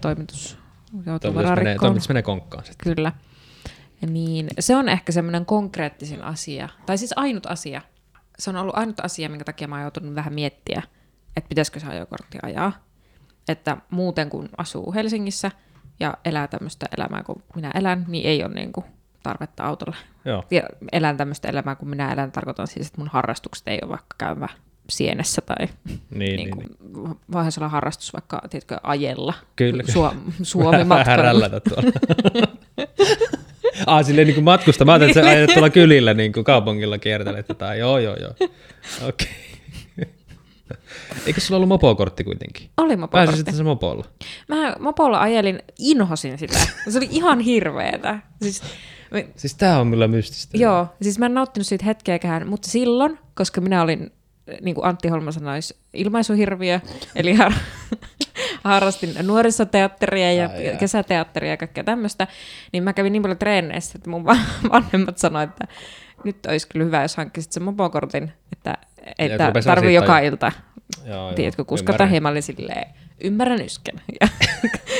Toimitus 0.00 0.58
joutuu 0.92 1.18
Toimitus 1.18 1.34
varmaan 1.34 1.58
menee, 1.58 1.72
rikkoon. 1.72 1.88
toimitus 1.88 2.08
menee 2.08 2.22
konkkaan 2.22 2.64
sitten. 2.64 2.94
Kyllä. 2.96 3.12
Niin 4.10 4.48
se 4.60 4.76
on 4.76 4.88
ehkä 4.88 5.12
semmoinen 5.12 5.46
konkreettisin 5.46 6.22
asia, 6.24 6.68
tai 6.86 6.98
siis 6.98 7.12
ainut 7.16 7.46
asia. 7.46 7.82
Se 8.38 8.50
on 8.50 8.56
ollut 8.56 8.76
ainut 8.78 9.00
asia, 9.00 9.28
minkä 9.28 9.44
takia 9.44 9.68
mä 9.68 9.74
oon 9.74 9.82
joutunut 9.82 10.14
vähän 10.14 10.34
miettiä, 10.34 10.82
että 11.36 11.48
pitäisikö 11.48 11.80
se 11.80 11.86
ajokortti 11.86 12.38
ajaa. 12.42 12.72
Että 13.48 13.76
muuten 13.90 14.30
kun 14.30 14.48
asuu 14.56 14.94
Helsingissä 14.94 15.50
ja 16.00 16.14
elää 16.24 16.48
tämmöistä 16.48 16.86
elämää 16.98 17.22
kuin 17.22 17.42
minä 17.54 17.70
elän, 17.74 18.04
niin 18.08 18.26
ei 18.26 18.44
ole 18.44 18.54
niinku 18.54 18.84
tarvetta 19.22 19.64
autolle. 19.64 19.96
Joo. 20.24 20.44
Ja 20.50 20.62
elän 20.92 21.16
tämmöistä 21.16 21.48
elämää 21.48 21.74
kuin 21.74 21.88
minä 21.88 22.12
elän, 22.12 22.32
tarkoitan 22.32 22.66
siis, 22.66 22.86
että 22.86 23.00
mun 23.00 23.08
harrastukset 23.12 23.68
ei 23.68 23.78
ole 23.82 23.90
vaikka 23.90 24.14
käyvä 24.18 24.48
sienessä 24.90 25.42
tai 25.42 25.56
Niin, 25.66 26.00
niin, 26.10 26.36
niin, 26.36 26.50
kuin, 26.50 26.66
niin. 26.66 27.16
voihan 27.32 27.52
olla 27.58 27.68
harrastus 27.68 28.12
vaikka, 28.12 28.42
tiedätkö, 28.50 28.76
ajella 28.82 29.34
Kyllä. 29.56 29.82
Su- 29.82 30.32
Suomi-matkalla. 30.42 31.04
Härällätä 31.10 31.60
tuolla. 31.60 31.90
Ah, 33.86 34.04
silleen 34.04 34.26
niin 34.26 34.34
kuin 34.34 34.44
matkusta. 34.44 34.84
Mä 34.84 34.92
ajattelin, 34.92 35.10
että 35.10 35.22
sä 35.22 35.30
ajatte 35.36 35.54
tuolla 35.54 35.70
kylillä 35.70 36.14
niin 36.14 36.32
kuin 36.32 36.44
kaupungilla 36.44 36.98
kiertelet 36.98 37.48
jotain. 37.48 37.78
Joo, 37.80 37.98
joo, 37.98 38.16
joo. 38.16 38.32
Okei. 39.08 39.55
Eikö 41.26 41.40
sulla 41.40 41.56
ollut 41.56 41.68
mopokortti 41.68 42.24
kuitenkin? 42.24 42.70
Oli 42.76 42.96
mopokortti. 42.96 43.36
sitten 43.36 43.54
se 43.54 43.62
mopolla. 43.62 44.04
Mä 44.48 44.74
mopolla 44.80 45.18
ajelin, 45.20 45.62
inhosin 45.78 46.38
sitä. 46.38 46.58
Se 46.88 46.98
oli 46.98 47.08
ihan 47.10 47.40
hirveetä. 47.40 48.18
Siis, 48.42 48.62
me- 49.10 49.28
Siis 49.36 49.54
tää 49.54 49.80
on 49.80 49.90
kyllä 49.90 50.08
mystistä. 50.08 50.56
joo, 50.58 50.86
siis 51.02 51.18
mä 51.18 51.26
en 51.26 51.34
nauttinut 51.34 51.66
siitä 51.66 51.84
hetkeäkään, 51.84 52.48
mutta 52.48 52.70
silloin, 52.70 53.18
koska 53.34 53.60
minä 53.60 53.82
olin, 53.82 54.10
niin 54.60 54.74
kuin 54.74 54.84
Antti 54.86 55.08
Holma 55.08 55.32
sanoisi, 55.32 55.76
ilmaisuhirviö, 55.92 56.80
eli 57.14 57.34
har- 57.34 57.52
harrastin 58.64 59.14
nuorisoteatteria 59.22 60.32
ja 60.32 60.48
Ai 60.50 60.76
kesäteatteria 60.78 61.50
ja 61.50 61.56
kaikkea 61.56 61.84
tämmöistä, 61.84 62.26
niin 62.72 62.84
mä 62.84 62.92
kävin 62.92 63.12
niin 63.12 63.22
paljon 63.22 63.38
treeneissä, 63.38 63.92
että 63.98 64.10
mun 64.10 64.24
va- 64.24 64.36
vanhemmat 64.72 65.18
sanoivat, 65.18 65.50
että 65.50 65.74
nyt 66.24 66.46
olisi 66.46 66.68
kyllä 66.68 66.84
hyvä, 66.84 67.02
jos 67.02 67.16
hankkisit 67.16 67.52
sen 67.52 67.62
mopokortin, 67.62 68.32
että 68.52 68.74
että 69.18 69.52
tarvii 69.64 69.94
joka 69.94 70.20
jo. 70.20 70.26
ilta, 70.28 70.52
joo, 71.06 71.16
joo, 71.16 71.32
tiedätkö, 71.32 71.64
kuskata 71.64 71.92
ymmärrän. 71.92 72.10
hieman 72.10 72.32
oli 72.32 72.42
silleen, 72.42 72.94
ymmärrän 73.24 73.60
ysken. 73.60 74.00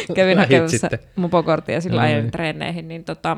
Ja 0.09 0.15
kävin 0.15 0.39
hakemassa 0.39 0.89
mopokorttia 1.17 1.81
sillä 1.81 2.01
ajan 2.01 2.21
niin. 2.21 2.31
treeneihin, 2.31 2.89
niin 2.89 3.05
tota, 3.05 3.37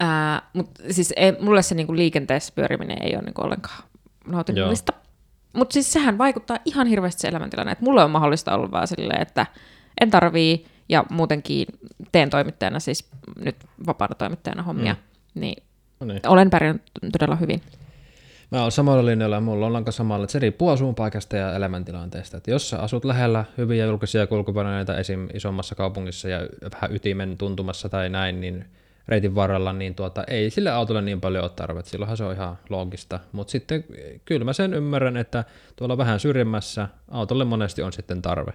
ää, 0.00 0.42
mut 0.52 0.70
siis 0.90 1.12
ei, 1.16 1.32
mulle 1.40 1.62
se 1.62 1.74
niinku 1.74 1.96
liikenteessä 1.96 2.52
pyöriminen 2.56 3.02
ei 3.02 3.14
ole 3.14 3.22
niinku 3.22 3.42
ollenkaan 3.42 3.82
nautinnollista. 4.26 4.92
Mutta 5.52 5.72
siis 5.72 5.92
sehän 5.92 6.18
vaikuttaa 6.18 6.58
ihan 6.64 6.86
hirveästi 6.86 7.20
se 7.20 7.28
elämäntilanne, 7.28 7.72
että 7.72 7.84
mulle 7.84 8.04
on 8.04 8.10
mahdollista 8.10 8.54
olla 8.54 8.70
vaan 8.70 8.88
silleen, 8.88 9.22
että 9.22 9.46
en 10.00 10.10
tarvii, 10.10 10.66
ja 10.88 11.04
muutenkin 11.10 11.66
teen 12.12 12.30
toimittajana, 12.30 12.80
siis 12.80 13.10
nyt 13.44 13.56
vapaana 13.86 14.14
toimittajana 14.14 14.62
hommia, 14.62 14.92
mm. 14.92 15.40
niin 15.40 15.62
No 16.02 16.06
niin. 16.06 16.20
olen 16.28 16.50
pärjännyt 16.50 16.82
todella 17.12 17.36
hyvin. 17.36 17.62
Mä 18.52 18.62
oon 18.62 18.72
samalla 18.72 19.06
linjalla 19.06 19.36
ja 19.36 19.40
mulla 19.40 19.66
on 19.66 19.76
aika 19.76 19.92
samalla, 19.92 20.24
että 20.24 20.32
se 20.32 20.38
riippuu 20.38 20.68
asuinpaikasta 20.68 21.36
ja 21.36 21.54
elämäntilanteesta. 21.54 22.36
Että 22.36 22.50
jos 22.50 22.70
sä 22.70 22.78
asut 22.78 23.04
lähellä 23.04 23.44
hyviä 23.58 23.86
julkisia 23.86 24.26
kulkuvälineitä 24.26 24.96
esim. 24.96 25.28
isommassa 25.34 25.74
kaupungissa 25.74 26.28
ja 26.28 26.38
vähän 26.74 26.96
ytimen 26.96 27.38
tuntumassa 27.38 27.88
tai 27.88 28.08
näin, 28.08 28.40
niin 28.40 28.64
reitin 29.08 29.34
varrella, 29.34 29.72
niin 29.72 29.94
tuota, 29.94 30.24
ei 30.24 30.50
sille 30.50 30.70
autolle 30.70 31.02
niin 31.02 31.20
paljon 31.20 31.44
ole 31.44 31.50
tarvetta. 31.56 31.90
Silloinhan 31.90 32.16
se 32.16 32.24
on 32.24 32.32
ihan 32.32 32.58
loogista. 32.68 33.20
Mutta 33.32 33.50
sitten 33.50 33.84
kyllä 34.24 34.44
mä 34.44 34.52
sen 34.52 34.74
ymmärrän, 34.74 35.16
että 35.16 35.44
tuolla 35.76 35.98
vähän 35.98 36.20
syrjemmässä 36.20 36.88
autolle 37.10 37.44
monesti 37.44 37.82
on 37.82 37.92
sitten 37.92 38.22
tarve. 38.22 38.52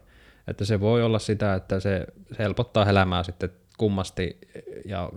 Että 0.47 0.65
se 0.65 0.79
voi 0.79 1.03
olla 1.03 1.19
sitä, 1.19 1.53
että 1.53 1.79
se, 1.79 2.05
se 2.31 2.43
helpottaa 2.43 2.89
elämää 2.89 3.23
sitten 3.23 3.49
kummasti 3.77 4.37
ja 4.85 5.09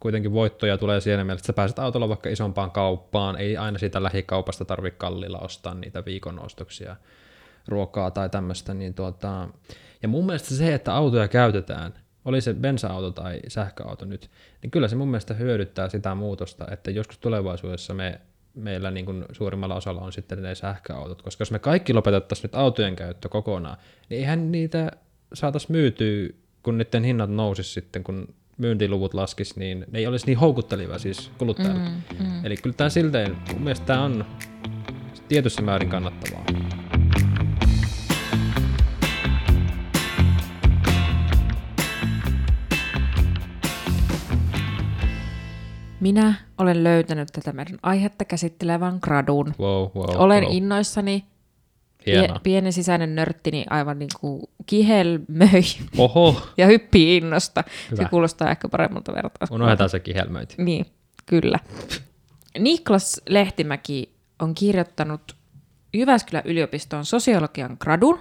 kuitenkin 0.00 0.32
voittoja 0.32 0.78
tulee 0.78 1.00
siinä 1.00 1.24
mielessä, 1.24 1.42
että 1.42 1.46
sä 1.46 1.52
pääset 1.52 1.78
autolla 1.78 2.08
vaikka 2.08 2.28
isompaan 2.28 2.70
kauppaan, 2.70 3.36
ei 3.36 3.56
aina 3.56 3.78
siitä 3.78 4.02
lähikaupasta 4.02 4.64
tarvitse 4.64 4.98
kallilla 4.98 5.38
ostaa 5.38 5.74
niitä 5.74 6.04
viikon 6.04 6.38
ostoksia, 6.38 6.96
ruokaa 7.68 8.10
tai 8.10 8.30
tämmöistä, 8.30 8.74
niin 8.74 8.94
tuota, 8.94 9.48
ja 10.02 10.08
mun 10.08 10.26
mielestä 10.26 10.54
se, 10.54 10.74
että 10.74 10.94
autoja 10.94 11.28
käytetään, 11.28 11.94
oli 12.24 12.40
se 12.40 12.54
bensa-auto 12.54 13.10
tai 13.10 13.40
sähköauto 13.48 14.04
nyt, 14.04 14.30
niin 14.62 14.70
kyllä 14.70 14.88
se 14.88 14.96
mun 14.96 15.08
mielestä 15.08 15.34
hyödyttää 15.34 15.88
sitä 15.88 16.14
muutosta, 16.14 16.66
että 16.70 16.90
joskus 16.90 17.18
tulevaisuudessa 17.18 17.94
me, 17.94 18.20
meillä 18.54 18.90
niin 18.90 19.06
kuin 19.06 19.24
suurimmalla 19.32 19.74
osalla 19.74 20.00
on 20.00 20.12
sitten 20.12 20.42
ne 20.42 20.54
sähköautot, 20.54 21.22
koska 21.22 21.42
jos 21.42 21.50
me 21.50 21.58
kaikki 21.58 21.92
lopetettaisiin 21.92 22.42
nyt 22.42 22.54
autojen 22.54 22.96
käyttö 22.96 23.28
kokonaan, 23.28 23.76
niin 24.08 24.18
eihän 24.18 24.52
niitä 24.52 24.90
saataisiin 25.34 25.72
myytyä, 25.72 26.28
kun 26.64 26.78
niiden 26.78 27.04
hinnat 27.04 27.30
nousis 27.30 27.74
sitten, 27.74 28.04
kun 28.04 28.34
myyntiluvut 28.58 29.14
laskis, 29.14 29.56
niin 29.56 29.84
ne 29.90 29.98
ei 29.98 30.06
olisi 30.06 30.26
niin 30.26 30.38
houkuttelevia 30.38 30.98
siis 30.98 31.30
kuluttajalle. 31.38 31.78
Mm, 31.78 32.26
mm. 32.26 32.44
Eli 32.44 32.56
kyllä 32.56 32.76
tämä 32.76 32.90
silteen, 32.90 33.36
mun 33.52 33.62
mielestä 33.62 33.86
tämä 33.86 34.02
on 34.04 34.24
tietyssä 35.28 35.62
määrin 35.62 35.88
kannattavaa. 35.88 36.44
Minä 46.00 46.34
olen 46.58 46.84
löytänyt 46.84 47.28
tätä 47.32 47.52
meidän 47.52 47.78
aihetta 47.82 48.24
käsittelevän 48.24 48.98
gradun. 49.02 49.54
Wow, 49.60 49.90
wow, 49.94 50.16
Olen 50.16 50.44
wow. 50.44 50.56
innoissani. 50.56 51.24
Hienoa. 52.06 52.36
Pie- 52.36 52.40
pieni 52.42 52.72
sisäinen 52.72 53.14
nörttini 53.14 53.64
aivan 53.70 53.98
niin 53.98 54.10
kuin 54.20 54.42
kihelmöi 54.66 55.62
Oho, 55.98 56.42
ja 56.58 56.66
hyppii 56.66 57.16
innosta. 57.16 57.64
Hyvä. 57.90 58.02
Se 58.02 58.08
kuulostaa 58.08 58.50
ehkä 58.50 58.68
paremmalta 58.68 59.14
vertauskuvalta. 59.14 59.54
unohdetaan 59.54 59.90
se 59.90 60.00
kihelmöinti. 60.00 60.54
Niin, 60.58 60.86
kyllä. 61.26 61.58
Niklas 62.58 63.20
Lehtimäki 63.28 64.14
on 64.42 64.54
kirjoittanut 64.54 65.36
Jyväskylän 65.92 66.42
yliopiston 66.46 67.04
sosiologian 67.04 67.76
gradun, 67.80 68.18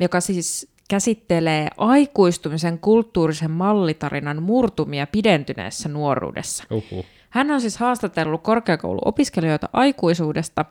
joka 0.00 0.20
siis 0.20 0.68
käsittelee 0.90 1.68
aikuistumisen 1.76 2.78
kulttuurisen 2.78 3.50
mallitarinan 3.50 4.42
murtumia 4.42 5.06
pidentyneessä 5.06 5.88
nuoruudessa. 5.88 6.64
Uhuh. 6.70 7.04
Hän 7.30 7.50
on 7.50 7.60
siis 7.60 7.76
haastatellut 7.76 8.42
korkeakouluopiskelijoita 8.42 9.68
aikuisuudesta 9.72 10.64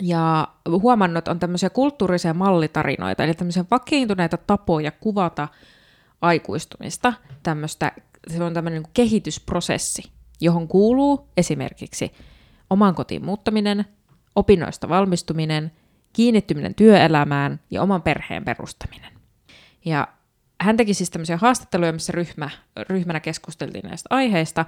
ja 0.00 0.48
huomannut, 0.66 1.28
on 1.28 1.38
tämmöisiä 1.38 1.70
kulttuurisia 1.70 2.34
mallitarinoita, 2.34 3.24
eli 3.24 3.34
tämmöisiä 3.34 3.64
vakiintuneita 3.70 4.36
tapoja 4.36 4.90
kuvata 4.90 5.48
aikuistumista. 6.20 7.12
Tämmöistä, 7.42 7.92
se 8.28 8.44
on 8.44 8.54
tämmöinen 8.54 8.82
niin 8.82 8.92
kehitysprosessi, 8.94 10.02
johon 10.40 10.68
kuuluu 10.68 11.28
esimerkiksi 11.36 12.12
oman 12.70 12.94
kotiin 12.94 13.24
muuttaminen, 13.24 13.84
opinnoista 14.36 14.88
valmistuminen, 14.88 15.72
kiinnittyminen 16.12 16.74
työelämään 16.74 17.60
ja 17.70 17.82
oman 17.82 18.02
perheen 18.02 18.44
perustaminen. 18.44 19.12
Ja 19.84 20.08
hän 20.60 20.76
teki 20.76 20.94
siis 20.94 21.10
tämmöisiä 21.10 21.36
haastatteluja, 21.36 21.92
missä 21.92 22.12
ryhmä, 22.12 22.50
ryhmänä 22.88 23.20
keskusteltiin 23.20 23.88
näistä 23.88 24.06
aiheista. 24.10 24.66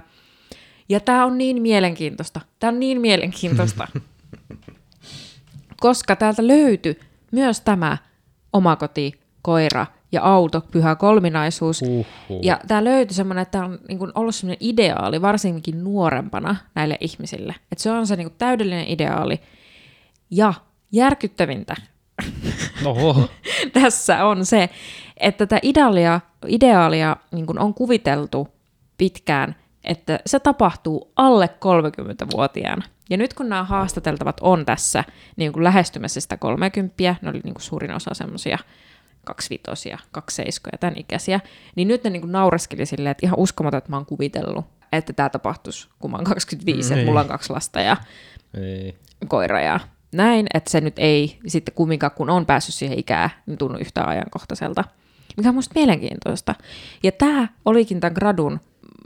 Ja 0.89 0.99
tämä 0.99 1.25
on 1.25 1.37
niin 1.37 1.61
mielenkiintoista. 1.61 2.41
Tämä 2.59 2.73
on 2.73 2.79
niin 2.79 3.01
mielenkiintoista. 3.01 3.87
Koska 5.83 6.15
täältä 6.15 6.47
löytyi 6.47 6.99
myös 7.31 7.61
tämä 7.61 7.97
omakoti, 8.53 9.13
koira 9.41 9.85
ja 10.11 10.23
auto, 10.23 10.61
pyhä 10.61 10.95
kolminaisuus. 10.95 11.81
Uhuh. 11.81 12.05
Ja 12.41 12.59
tämä 12.67 12.83
löytyi 12.83 13.15
semmoinen, 13.15 13.41
että 13.41 13.51
tämä 13.51 13.65
on 13.65 13.79
niin 13.87 13.99
kuin 13.99 14.11
ollut 14.15 14.35
semmoinen 14.35 14.69
ideaali, 14.69 15.21
varsinkin 15.21 15.83
nuorempana 15.83 16.55
näille 16.75 16.97
ihmisille. 16.99 17.55
Että 17.71 17.83
se 17.83 17.91
on 17.91 18.07
se 18.07 18.15
niin 18.15 18.27
kuin 18.27 18.37
täydellinen 18.37 18.87
ideaali. 18.87 19.41
Ja 20.31 20.53
järkyttävintä 20.91 21.75
Oho. 22.85 23.29
tässä 23.73 24.25
on 24.25 24.45
se, 24.45 24.69
että 25.17 25.45
tätä 25.45 25.59
ideaalia, 25.63 26.21
ideaalia 26.47 27.15
niin 27.31 27.45
kuin 27.45 27.59
on 27.59 27.73
kuviteltu 27.73 28.47
pitkään, 28.97 29.55
että 29.83 30.19
se 30.25 30.39
tapahtuu 30.39 31.11
alle 31.15 31.49
30-vuotiaana. 31.65 32.83
Ja 33.09 33.17
nyt 33.17 33.33
kun 33.33 33.49
nämä 33.49 33.63
haastateltavat 33.63 34.37
on 34.41 34.65
tässä 34.65 35.03
niin 35.35 35.53
kuin 35.53 35.63
lähestymässä 35.63 36.21
sitä 36.21 36.37
30, 36.37 37.15
ne 37.21 37.29
oli 37.29 37.41
niin 37.43 37.53
kuin 37.53 37.61
suurin 37.63 37.93
osa 37.93 38.13
semmoisia 38.13 38.57
kaksivitosia, 39.25 39.97
kaksiseiskoja, 40.11 40.77
tämän 40.79 40.97
ikäisiä, 40.97 41.39
niin 41.75 41.87
nyt 41.87 42.03
ne 42.03 42.09
niin 42.09 42.21
kuin 42.21 42.31
naureskeli 42.31 42.85
silleen, 42.85 43.11
että 43.11 43.25
ihan 43.25 43.39
uskomaton, 43.39 43.77
että 43.77 43.89
mä 43.89 43.95
oon 43.95 44.05
kuvitellut, 44.05 44.65
että 44.91 45.13
tämä 45.13 45.29
tapahtuisi, 45.29 45.87
kun 45.99 46.11
mä 46.11 46.17
oon 46.17 46.23
25, 46.23 46.87
että 46.87 46.95
Niin. 46.95 47.07
mulla 47.07 47.19
on 47.21 47.27
kaksi 47.27 47.53
lasta 47.53 47.81
ja 47.81 47.97
Ei. 48.53 48.97
koira 49.27 49.61
ja 49.61 49.79
näin, 50.13 50.47
että 50.53 50.71
se 50.71 50.81
nyt 50.81 50.99
ei 50.99 51.39
sitten 51.47 51.75
kumminkaan, 51.75 52.11
kun 52.11 52.29
on 52.29 52.45
päässyt 52.45 52.75
siihen 52.75 52.99
ikään, 52.99 53.29
niin 53.45 53.57
tunnu 53.57 53.77
yhtään 53.77 54.07
ajankohtaiselta. 54.09 54.83
Mikä 55.37 55.49
on 55.49 55.55
musta 55.55 55.73
mielenkiintoista. 55.75 56.55
Ja 57.03 57.11
tämä 57.11 57.47
olikin 57.65 57.99
tämän 57.99 58.13
gradun 58.13 58.59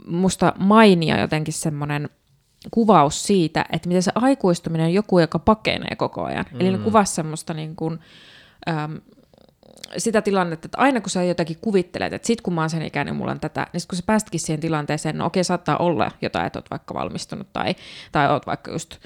musta 0.06 0.52
mainia 0.58 1.20
jotenkin 1.20 1.54
semmoinen 1.54 2.10
kuvaus 2.70 3.26
siitä, 3.26 3.64
että 3.72 3.88
miten 3.88 4.02
se 4.02 4.12
aikuistuminen 4.14 4.86
on 4.86 4.92
joku, 4.92 5.18
joka 5.18 5.38
pakenee 5.38 5.96
koko 5.96 6.24
ajan. 6.24 6.44
Mm. 6.52 6.60
Eli 6.60 6.70
ne 6.70 6.78
kuvasi 6.78 7.14
semmoista 7.14 7.54
niin 7.54 7.76
kuin, 7.76 7.98
äm, 8.68 9.00
sitä 9.96 10.22
tilannetta, 10.22 10.66
että 10.66 10.78
aina 10.78 11.00
kun 11.00 11.10
sä 11.10 11.22
jotakin 11.22 11.56
kuvittelet, 11.60 12.12
että 12.12 12.26
sit 12.26 12.40
kun 12.40 12.54
mä 12.54 12.60
oon 12.60 12.70
sen 12.70 12.82
ikäinen, 12.82 13.16
mulla 13.16 13.30
on 13.30 13.40
tätä, 13.40 13.66
niin 13.72 13.80
sit 13.80 13.88
kun 13.88 13.96
sä 13.96 14.02
päästkin 14.06 14.40
siihen 14.40 14.60
tilanteeseen, 14.60 15.18
no 15.18 15.26
okei, 15.26 15.44
saattaa 15.44 15.76
olla 15.76 16.10
jotain, 16.22 16.46
että 16.46 16.58
oot 16.58 16.70
vaikka 16.70 16.94
valmistunut 16.94 17.52
tai, 17.52 17.74
tai 18.12 18.30
oot 18.30 18.46
vaikka 18.46 18.70
just 18.70 18.96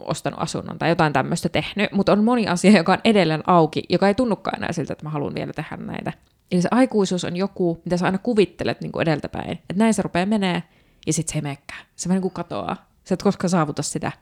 ostanut 0.00 0.42
asunnon 0.42 0.78
tai 0.78 0.88
jotain 0.88 1.12
tämmöistä 1.12 1.48
tehnyt, 1.48 1.92
mutta 1.92 2.12
on 2.12 2.24
moni 2.24 2.46
asia, 2.46 2.76
joka 2.76 2.92
on 2.92 2.98
edelleen 3.04 3.42
auki, 3.46 3.82
joka 3.88 4.08
ei 4.08 4.14
tunnukaan 4.14 4.58
enää 4.58 4.72
siltä, 4.72 4.92
että 4.92 5.04
mä 5.04 5.10
haluan 5.10 5.34
vielä 5.34 5.52
tehdä 5.52 5.76
näitä. 5.76 6.12
Eli 6.52 6.62
se 6.62 6.68
aikuisuus 6.70 7.24
on 7.24 7.36
joku, 7.36 7.80
mitä 7.84 7.96
sä 7.96 8.06
aina 8.06 8.18
kuvittelet 8.18 8.80
niin 8.80 8.92
kuin 8.92 9.02
edeltäpäin, 9.02 9.52
että 9.52 9.74
näin 9.76 9.94
se 9.94 10.02
rupeaa 10.02 10.26
menee, 10.26 10.62
ja 11.06 11.12
sitten 11.12 11.32
se 11.32 11.38
ei 11.38 11.42
menekään. 11.42 11.80
Se 11.96 12.08
vähän 12.08 12.16
niin 12.16 12.22
kuin 12.22 12.32
katoaa. 12.32 12.87
Sä 13.08 13.14
et 13.14 13.22
koskaan 13.22 13.50
saavuta 13.50 13.82
sitä. 13.82 14.12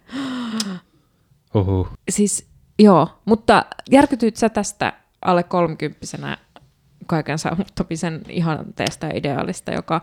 Huhhuh. 1.55 1.88
Siis 2.09 2.49
joo, 2.79 3.09
mutta 3.25 3.64
järkytyit 3.90 4.37
sä 4.37 4.49
tästä 4.49 4.92
alle 5.22 5.42
kolmikymppisenä 5.42 6.38
kaiken 7.07 7.38
saavuttamisen 7.38 8.22
ihanteesta 8.29 9.07
ja 9.07 9.12
ideaalista, 9.16 9.72
joka 9.72 10.01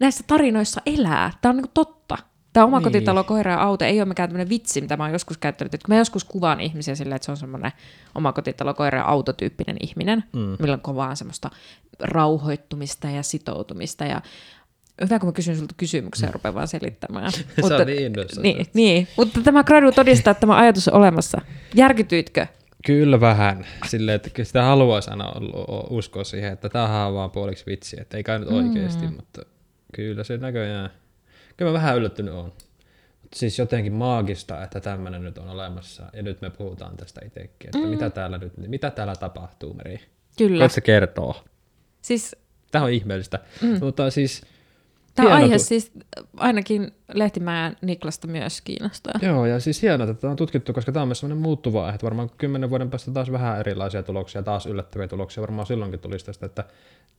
näissä 0.00 0.24
tarinoissa 0.26 0.80
elää. 0.86 1.30
Tämä 1.40 1.50
on 1.50 1.56
niin 1.56 1.70
totta. 1.74 2.18
Tämä 2.52 2.66
omakotitalo, 2.66 3.20
Niin. 3.20 3.26
koira 3.26 3.52
ja 3.52 3.62
auto 3.62 3.84
ei 3.84 4.00
ole 4.00 4.08
mikään 4.08 4.28
tämmöinen 4.28 4.48
vitsi, 4.48 4.80
mitä 4.80 4.96
mä 4.96 5.04
oon 5.04 5.12
joskus 5.12 5.38
käyttänyt. 5.38 5.74
Että 5.74 5.86
kun 5.86 5.94
mä 5.94 5.98
joskus 5.98 6.24
kuvaan 6.24 6.60
ihmisiä 6.60 6.94
silleen, 6.94 7.16
että 7.16 7.26
se 7.26 7.32
on 7.32 7.36
semmoinen 7.36 7.72
omakotitalo, 8.14 8.74
koira 8.74 8.98
ja 8.98 9.04
autotyyppinen 9.04 9.76
ihminen, 9.80 10.24
mm. 10.32 10.56
millä 10.58 10.74
on 10.74 10.80
kovaa 10.80 11.14
semmoista 11.14 11.50
rauhoittumista 12.00 13.10
ja 13.10 13.22
sitoutumista. 13.22 14.04
Ja 14.04 14.22
hyvä, 15.00 15.18
kun 15.18 15.28
mä 15.28 15.32
kysyn 15.32 15.56
sulta 15.56 15.74
kysymyksiä 15.76 16.28
ja 16.28 16.32
rupean 16.32 16.54
vaan 16.54 16.68
selittämään. 16.68 17.32
Sä 17.32 17.42
oot 17.62 17.86
niin 17.86 18.12
niin, 18.42 18.66
niin, 18.74 19.08
mutta 19.16 19.40
tämä 19.42 19.64
gradu 19.64 19.92
todistaa, 19.92 20.30
että 20.30 20.40
tämä 20.40 20.56
ajatus 20.56 20.88
on 20.88 20.94
olemassa. 20.94 21.40
Järkytyitkö? 21.74 22.46
Kyllä 22.86 23.20
vähän. 23.20 23.66
Silleen, 23.86 24.16
että 24.16 24.44
sitä 24.44 24.62
haluaisi 24.62 25.10
aina 25.10 25.32
uskoa 25.90 26.24
siihen, 26.24 26.52
että 26.52 26.68
tämähän 26.68 27.06
on 27.06 27.14
vaan 27.14 27.30
puoliksi 27.30 27.66
vitsi, 27.66 27.96
että 28.00 28.16
ei 28.16 28.22
kai 28.22 28.38
nyt 28.38 28.48
oikeasti, 28.48 29.06
mutta 29.06 29.42
kyllä 29.94 30.24
se 30.24 30.36
näköjään. 30.36 30.90
Kyllä 31.56 31.70
mä 31.70 31.72
vähän 31.72 31.96
yllättynyt 31.96 32.34
on. 32.34 32.52
Mutta 33.22 33.38
siis 33.38 33.58
jotenkin 33.58 33.92
maagista, 33.92 34.62
että 34.62 34.80
tämmöinen 34.80 35.24
nyt 35.24 35.38
on 35.38 35.48
olemassa, 35.48 36.02
ja 36.12 36.22
nyt 36.22 36.40
me 36.40 36.50
puhutaan 36.50 36.96
tästä 36.96 37.20
itsekin, 37.24 37.66
että 37.66 37.78
mm. 37.78 37.88
mitä, 37.88 38.10
täällä 38.10 38.38
nyt, 38.38 38.52
mitä 38.56 38.90
täällä 38.90 39.14
tapahtuu, 39.14 39.74
Meri? 39.74 40.00
Kyllä. 40.38 40.60
Voit 40.60 40.72
se 40.72 40.80
kertoo? 40.80 41.44
Siis 42.02 42.36
Tämä 42.70 42.84
on 42.84 42.90
ihmeellistä. 42.90 43.38
Mm. 43.62 43.78
Mutta 43.80 44.10
siis, 44.10 44.42
tämä 45.16 45.28
hieno 45.28 45.44
aihe 45.44 45.56
tu- 45.56 45.64
siis 45.64 45.92
ainakin 46.36 46.90
Lehtimäen 47.14 47.76
Niklasta 47.82 48.26
myös 48.26 48.60
kiinnostaa. 48.60 49.14
Joo, 49.22 49.46
ja 49.46 49.60
siis 49.60 49.82
hienoa, 49.82 50.10
että 50.10 50.20
tämä 50.20 50.30
on 50.30 50.36
tutkittu, 50.36 50.72
koska 50.72 50.92
tämä 50.92 51.02
on 51.02 51.08
myös 51.08 51.20
sellainen 51.20 51.42
muuttuva 51.42 51.86
aihe, 51.86 51.98
varmaan 52.02 52.30
kymmenen 52.38 52.70
vuoden 52.70 52.90
päästä 52.90 53.10
taas 53.10 53.32
vähän 53.32 53.60
erilaisia 53.60 54.02
tuloksia, 54.02 54.42
taas 54.42 54.66
yllättäviä 54.66 55.08
tuloksia, 55.08 55.40
varmaan 55.40 55.66
silloinkin 55.66 56.00
tulisi 56.00 56.26
tästä, 56.26 56.46
että 56.46 56.64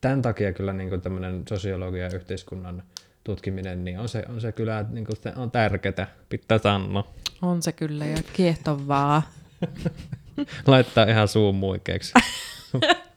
tämän 0.01 0.21
takia 0.21 0.53
kyllä 0.53 0.73
niin 0.73 1.01
tämmöinen 1.01 1.43
sosiologia 1.49 2.03
ja 2.03 2.15
yhteiskunnan 2.15 2.83
tutkiminen, 3.23 3.83
niin 3.83 3.99
on 3.99 4.09
se, 4.09 4.23
on 4.29 4.41
se 4.41 4.51
kyllä 4.51 4.85
niin 4.89 5.05
kuin, 5.05 5.17
se 5.21 5.33
on 5.35 5.51
tärkeää, 5.51 6.07
pitää 6.29 6.57
sanoa. 6.57 7.07
On 7.41 7.61
se 7.61 7.71
kyllä 7.71 8.05
ja 8.05 8.17
kiehtovaa. 8.33 9.21
Laittaa 10.67 11.05
ihan 11.05 11.27
suun 11.27 11.55
muikeeksi. 11.55 12.13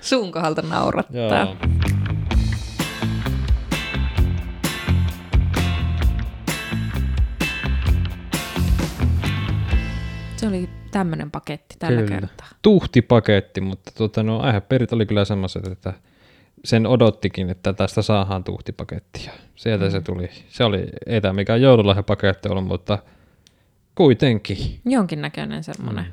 Suun 0.00 0.32
kohdalta 0.32 0.62
naurattaa. 0.62 1.40
Joo. 1.40 1.56
Se 10.40 10.48
oli 10.48 10.68
tämmöinen 10.90 11.30
paketti 11.30 11.76
tällä 11.78 12.02
Kyllä. 12.02 12.14
kertaa. 12.20 12.46
Tuhtipaketti, 12.62 13.60
mutta 13.60 13.92
tota, 13.94 14.22
no, 14.22 14.40
aiheperit 14.40 14.92
oli 14.92 15.06
kyllä 15.06 15.24
semmoiset, 15.24 15.66
että 15.66 15.92
sen 16.64 16.86
odottikin, 16.86 17.50
että 17.50 17.72
tästä 17.72 18.02
saadaan 18.02 18.44
tuhtipaketti. 18.44 19.24
Ja 19.26 19.32
sieltä 19.56 19.84
mm. 19.84 19.90
se 19.90 20.00
tuli. 20.00 20.30
Se 20.48 20.64
oli, 20.64 20.86
ei 21.06 21.20
tämä 21.20 21.32
mikään 21.32 21.62
joululahjapaketti 21.62 22.48
ollut, 22.48 22.66
mutta 22.66 22.98
kuitenkin. 23.94 24.80
Jonkinnäköinen 24.84 25.64
semmoinen. 25.64 26.04
Mm. 26.04 26.12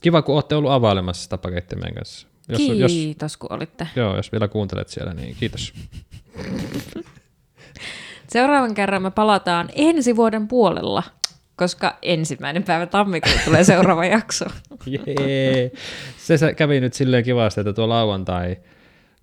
Kiva, 0.00 0.22
kun 0.22 0.34
olette 0.34 0.54
ollut 0.54 0.70
availemassa 0.70 1.22
sitä 1.22 1.38
pakettia 1.38 1.78
meidän 1.78 1.94
kanssa. 1.94 2.28
Jos, 2.48 2.60
jos, 2.60 2.92
Kiitos, 2.92 3.36
kun 3.36 3.52
olitte. 3.52 3.88
joo, 3.96 4.16
jos 4.16 4.32
vielä 4.32 4.48
kuuntelet 4.48 4.88
siellä, 4.88 5.14
niin 5.14 5.36
kiitos. 5.40 5.74
Seuraavan 8.32 8.74
kerran 8.74 9.02
me 9.02 9.10
palataan 9.10 9.68
ensi 9.74 10.16
vuoden 10.16 10.48
puolella, 10.48 11.02
koska 11.58 11.98
ensimmäinen 12.02 12.62
päivä 12.62 12.86
tammikuuta 12.86 13.40
tulee 13.44 13.64
seuraava 13.64 14.04
jakso. 14.16 14.44
Jee. 14.86 15.70
Se, 16.16 16.54
kävi 16.54 16.80
nyt 16.80 16.94
silleen 16.94 17.24
kivasti, 17.24 17.60
että 17.60 17.72
tuo 17.72 17.88
lauantai, 17.88 18.56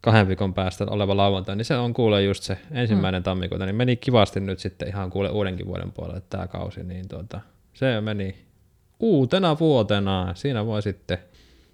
kahden 0.01 0.27
viikon 0.27 0.53
päästä 0.53 0.85
oleva 0.89 1.17
lauantai, 1.17 1.55
niin 1.55 1.65
se 1.65 1.75
on 1.75 1.93
kuule 1.93 2.23
just 2.23 2.43
se 2.43 2.57
ensimmäinen 2.71 3.21
mm. 3.21 3.23
tammikuuta, 3.23 3.65
niin 3.65 3.75
meni 3.75 3.95
kivasti 3.95 4.39
nyt 4.39 4.59
sitten 4.59 4.87
ihan 4.87 5.09
kuule 5.09 5.29
uudenkin 5.29 5.65
vuoden 5.65 5.91
puolelle 5.91 6.21
tämä 6.29 6.47
kausi, 6.47 6.83
niin 6.83 7.07
tuota, 7.07 7.41
se 7.73 8.01
meni 8.01 8.35
uutena 8.99 9.59
vuotena. 9.59 10.31
Siinä 10.35 10.65
voi 10.65 10.81
sitten, 10.81 11.17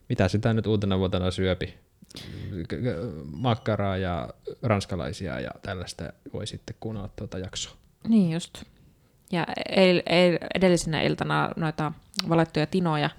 mitä 0.09 0.27
sitä 0.27 0.53
nyt 0.53 0.67
uutena 0.67 0.99
vuotena 0.99 1.31
syöpi, 1.31 1.73
makkaraa 3.31 3.97
ja 3.97 4.29
ranskalaisia 4.63 5.39
ja 5.39 5.51
tällaista 5.61 6.13
voi 6.33 6.47
sitten 6.47 6.75
kuunnella 6.79 7.09
tuota 7.15 7.39
jaksoa. 7.39 7.73
Niin 8.07 8.31
just. 8.31 8.63
Ja 9.31 9.45
eil, 9.69 10.01
eil, 10.05 10.37
edellisenä 10.55 11.01
iltana 11.01 11.49
noita 11.55 11.91
valettuja 12.29 12.65
tinoja, 12.65 13.09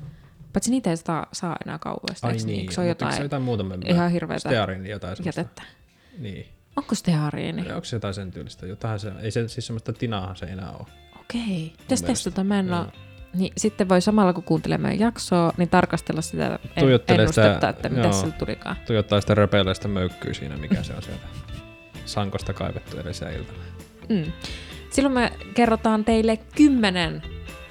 paitsi 0.53 0.71
niitä 0.71 0.91
ei 0.91 0.97
saa, 0.97 1.27
saa 1.33 1.57
enää 1.67 1.79
kaupoista, 1.79 2.31
eikö 2.31 2.45
niin? 2.45 2.61
Eikö 2.61 2.73
se 2.73 2.81
on 2.81 2.89
jotain 2.89 3.13
se 3.13 3.23
jotain 3.23 3.43
muuta 3.43 3.65
me 3.65 3.75
ihan 3.87 4.11
hirveätä 4.11 4.41
Stearin 4.41 4.87
jotain 4.87 5.17
semmoista. 5.17 5.41
jätettä? 5.41 5.63
Niin. 6.19 6.47
Onko 6.77 6.95
steariini? 6.95 7.73
Onko 7.73 7.85
se 7.85 7.97
jotain 7.97 8.15
sen 8.15 8.31
tyylistä? 8.31 8.67
Jotain 8.67 8.99
se, 8.99 9.13
ei 9.23 9.31
se 9.31 9.49
siis 9.49 9.67
semmoista 9.67 9.93
tinaahan 9.93 10.37
se 10.37 10.47
enää 10.47 10.71
ole. 10.71 10.87
Okei. 11.21 11.73
Pitäisi 11.79 12.05
mielestä. 12.05 12.07
testata, 12.07 12.45
mä 12.45 12.59
en 12.59 12.69
Joo. 12.69 12.79
ole... 12.79 12.87
Niin 13.35 13.53
sitten 13.57 13.89
voi 13.89 14.01
samalla 14.01 14.33
kun 14.33 14.43
kuuntelee 14.43 14.79
meidän 14.79 15.01
jaksoa, 15.01 15.53
niin 15.57 15.69
tarkastella 15.69 16.23
sitä 16.23 16.59
ennustetta, 17.09 17.55
sitä- 17.55 17.69
että 17.69 17.89
mitä 17.89 18.03
joo. 18.03 18.13
sillä 18.13 18.33
tulikaan. 18.33 18.77
Tuijottaa 18.87 19.21
sitä 19.21 19.35
röpeileistä 19.35 19.89
möykkyä 19.89 20.35
siinä, 20.35 20.57
mikä 20.57 20.83
se 20.83 20.95
on 20.95 21.03
sieltä 21.03 21.27
sankosta 22.05 22.53
kaivettu 22.53 22.97
edellisenä 22.99 23.31
iltana. 23.31 23.59
Mm. 24.09 24.33
Silloin 24.93 25.15
me 25.15 25.33
kerrotaan 25.55 26.05
teille 26.05 26.39
kymmenen 26.57 27.23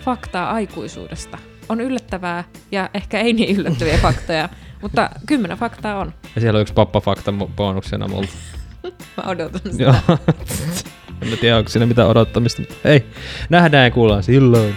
faktaa 0.04 0.52
aikuisuudesta. 0.52 1.38
On 1.70 1.82
yllättävää 1.82 2.44
ja 2.72 2.90
ehkä 2.94 3.20
ei 3.20 3.34
niin 3.34 3.58
yllättäviä 3.58 3.98
faktoja, 4.08 4.50
mutta 4.82 5.10
kymmenen 5.26 5.58
faktaa 5.58 6.00
on. 6.00 6.14
Ja 6.36 6.42
siellä 6.42 6.58
on 6.58 6.62
yksi 6.62 6.74
pappafakta 6.74 7.34
bonuksena 7.56 8.08
multa. 8.08 8.34
Mä 9.18 9.24
odotan 9.26 9.62
sitä. 9.72 9.84
Joo. 9.84 9.94
en 11.22 11.38
tiedä, 11.42 11.58
onko 11.58 11.70
siinä 11.70 11.86
mitään 11.86 12.08
odottamista, 12.10 12.62
mutta 12.62 12.90
ei. 12.90 13.06
Nähdään 13.50 13.84
ja 13.84 13.92
kuullaan 13.92 14.24
silloin. 14.24 14.76